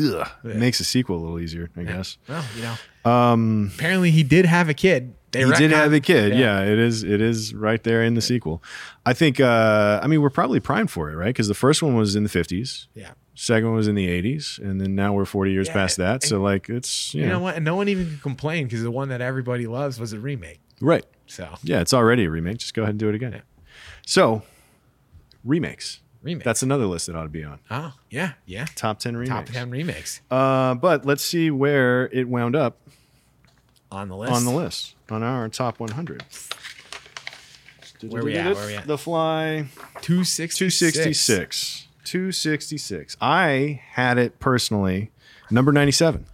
[0.00, 0.28] Ugh.
[0.44, 0.54] Yeah.
[0.54, 2.16] Makes a sequel a little easier, I guess.
[2.28, 5.14] Well, you know, Um, apparently he did have a kid.
[5.32, 6.34] They he did have a kid.
[6.36, 6.62] Yeah.
[6.62, 7.02] it is.
[7.04, 8.62] It is right there in the sequel.
[9.06, 9.40] I think.
[9.40, 11.26] Uh, I mean, we're probably primed for it, right?
[11.26, 12.86] Because the first one was in the fifties.
[12.94, 13.12] Yeah.
[13.34, 16.22] Second one was in the eighties, and then now we're forty years Yeah, past that.
[16.22, 17.56] So like, it's you, You know know, what?
[17.56, 20.60] And no one even could complain because the one that everybody loves was a remake.
[20.80, 21.04] right.
[21.26, 22.58] So Yeah, it's already a remake.
[22.58, 23.40] Just go ahead and do it again.
[24.04, 24.42] So,
[25.44, 26.00] remakes.
[26.22, 26.44] Remake.
[26.44, 27.58] That's another list that ought to be on.
[27.70, 28.66] Oh yeah, yeah.
[28.76, 29.30] Top 10 remakes.
[29.30, 32.78] Top ten remakes Uh, but let's see where it wound up
[33.90, 34.32] on the list.
[34.32, 36.24] on the list, on our top 100.
[38.08, 38.54] Where we at?
[38.56, 38.86] Where we at?
[38.86, 39.66] The Fly.
[40.00, 41.86] Two sixty 266.
[42.04, 43.16] 266.
[43.20, 45.10] I had it personally
[45.50, 46.26] number 97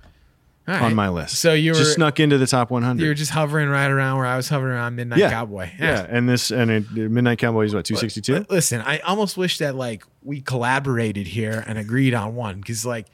[0.69, 1.37] All on my list.
[1.37, 3.01] So you were just snuck into the top 100.
[3.03, 5.31] you were just hovering right around where I was hovering around Midnight yeah.
[5.31, 5.71] Cowboy.
[5.79, 6.07] Yeah.
[6.09, 8.41] And this, and it, Midnight Cowboy is what, 262?
[8.41, 12.85] But listen, I almost wish that like we collaborated here and agreed on one because
[12.85, 13.07] like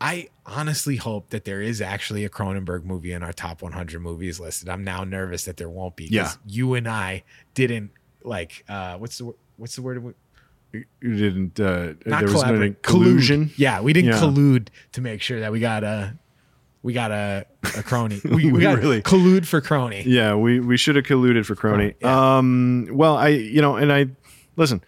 [0.00, 4.40] I honestly hope that there is actually a Cronenberg movie in our top 100 movies
[4.40, 4.68] listed.
[4.68, 6.04] I'm now nervous that there won't be.
[6.06, 6.32] 'cause Yeah.
[6.46, 7.24] you and I
[7.54, 7.90] didn't
[8.22, 10.14] like uh, what's the what's the word?
[10.72, 13.50] You didn't, uh, Not there was no collaborate, collusion.
[13.56, 14.20] Yeah, we didn't Yeah.
[14.20, 16.14] collude to make sure that we got a
[16.82, 17.44] we got a
[17.76, 18.20] a crony.
[18.24, 20.02] We, we, We got really- collude for crony.
[20.06, 21.94] Yeah, we we should have colluded for Crony.
[22.02, 24.06] Um, well, I you know, and I
[24.56, 24.82] listen.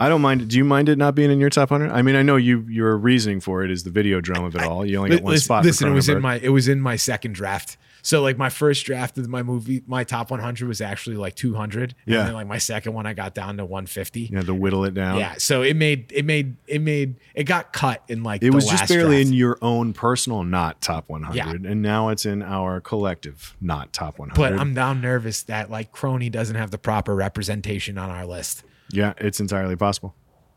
[0.00, 0.42] I don't mind.
[0.42, 1.90] It do you mind it not being in your top hundred?
[1.90, 4.84] I mean, I know you your reasoning for it is the Videodrome of it all.
[4.86, 5.64] You only got one listen, spot.
[5.64, 7.76] listen, it was in my it was in my second draft.
[8.08, 11.94] So like my first draft of my movie, my top 100 was actually like 200.
[12.06, 12.20] Yeah.
[12.20, 14.30] And then like my second one, I got down to 150.
[14.32, 15.18] Yeah, to whittle it down.
[15.18, 15.34] Yeah.
[15.36, 18.88] So it made it made it made it got cut in like It was just
[18.88, 19.26] barely draft.
[19.28, 21.70] in your own personal not top 100, Yeah.
[21.70, 24.34] and now it's in our collective not top 100.
[24.40, 28.62] But I'm now nervous that like Crony doesn't have the proper representation on our list.
[28.90, 30.14] yeah, it's entirely possible.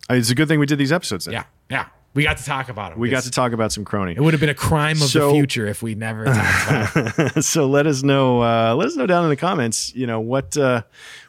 [0.10, 1.26] Uh, It's a good thing we did these episodes.
[1.26, 1.34] Then.
[1.34, 1.44] Yeah.
[1.70, 1.86] Yeah.
[2.14, 3.00] We got to talk about him.
[3.00, 4.14] we got to talk about some Crony.
[4.16, 6.68] It would have been a crime of So- the future if we never talked
[6.98, 7.44] about it.
[7.44, 8.42] so let us know.
[8.44, 9.96] Uh, let us know down in the comments.
[9.96, 10.58] You know what?
[10.58, 10.82] Uh,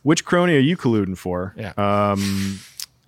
[0.02, 1.54] which crony are you colluding for?
[1.56, 1.72] Yeah.
[1.76, 2.59] Um,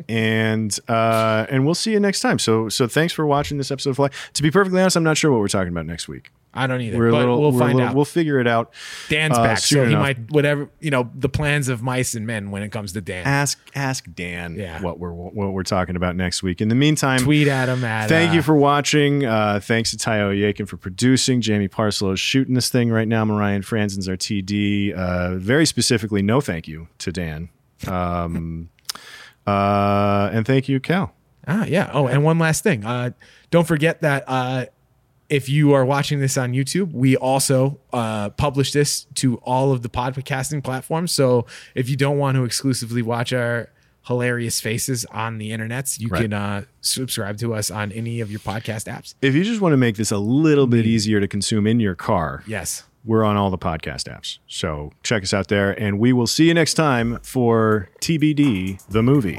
[0.09, 2.39] and uh, and we'll see you next time.
[2.39, 4.11] So so thanks for watching this episode of Fly.
[4.35, 6.31] To be perfectly honest, I'm not sure what we're talking about next week.
[6.55, 6.97] I don't either.
[6.99, 7.41] We're but little.
[7.41, 7.95] we'll find little- out.
[7.97, 8.73] We'll figure it out.
[9.09, 10.01] Dan's uh, back, so he enough.
[10.01, 13.27] might whatever you know the plans of mice and men when it comes to Dan.
[13.27, 14.81] ask ask Dan Yeah.
[14.81, 16.61] what we're what we're talking about next week.
[16.61, 18.09] In the meantime, Tweet at him at.
[18.09, 19.25] Thank uh, you for watching.
[19.25, 21.41] Uh, thanks to Tayo Oyekan for producing.
[21.41, 23.25] Jamie is shooting this thing right now.
[23.25, 24.93] Marhyan Franzen's our TD.
[24.95, 27.49] Uh, very specifically, no thank you to Dan.
[27.87, 28.69] Um,
[29.47, 31.13] Uh, and thank you, Cal.
[31.47, 31.91] Ah, yeah.
[31.93, 32.85] Oh, and one last thing.
[32.85, 33.11] Uh,
[33.51, 34.65] don't forget that uh,
[35.29, 39.83] if you are watching this on YouTube, we also uh, publish this to all of
[39.83, 41.13] the podcasting platforms.
[41.13, 43.71] So if you don't want to exclusively watch our
[44.07, 46.23] hilarious faces on the internets, you Right.
[46.23, 49.15] can uh, subscribe to us on any of your podcast apps.
[49.23, 51.95] If you just want to make this a little bit easier to consume in your
[51.95, 52.83] car, Yes.
[53.03, 54.39] we're on all the podcast apps.
[54.47, 59.03] So check us out there, and we will see you next time for TBD, the
[59.03, 59.39] movie.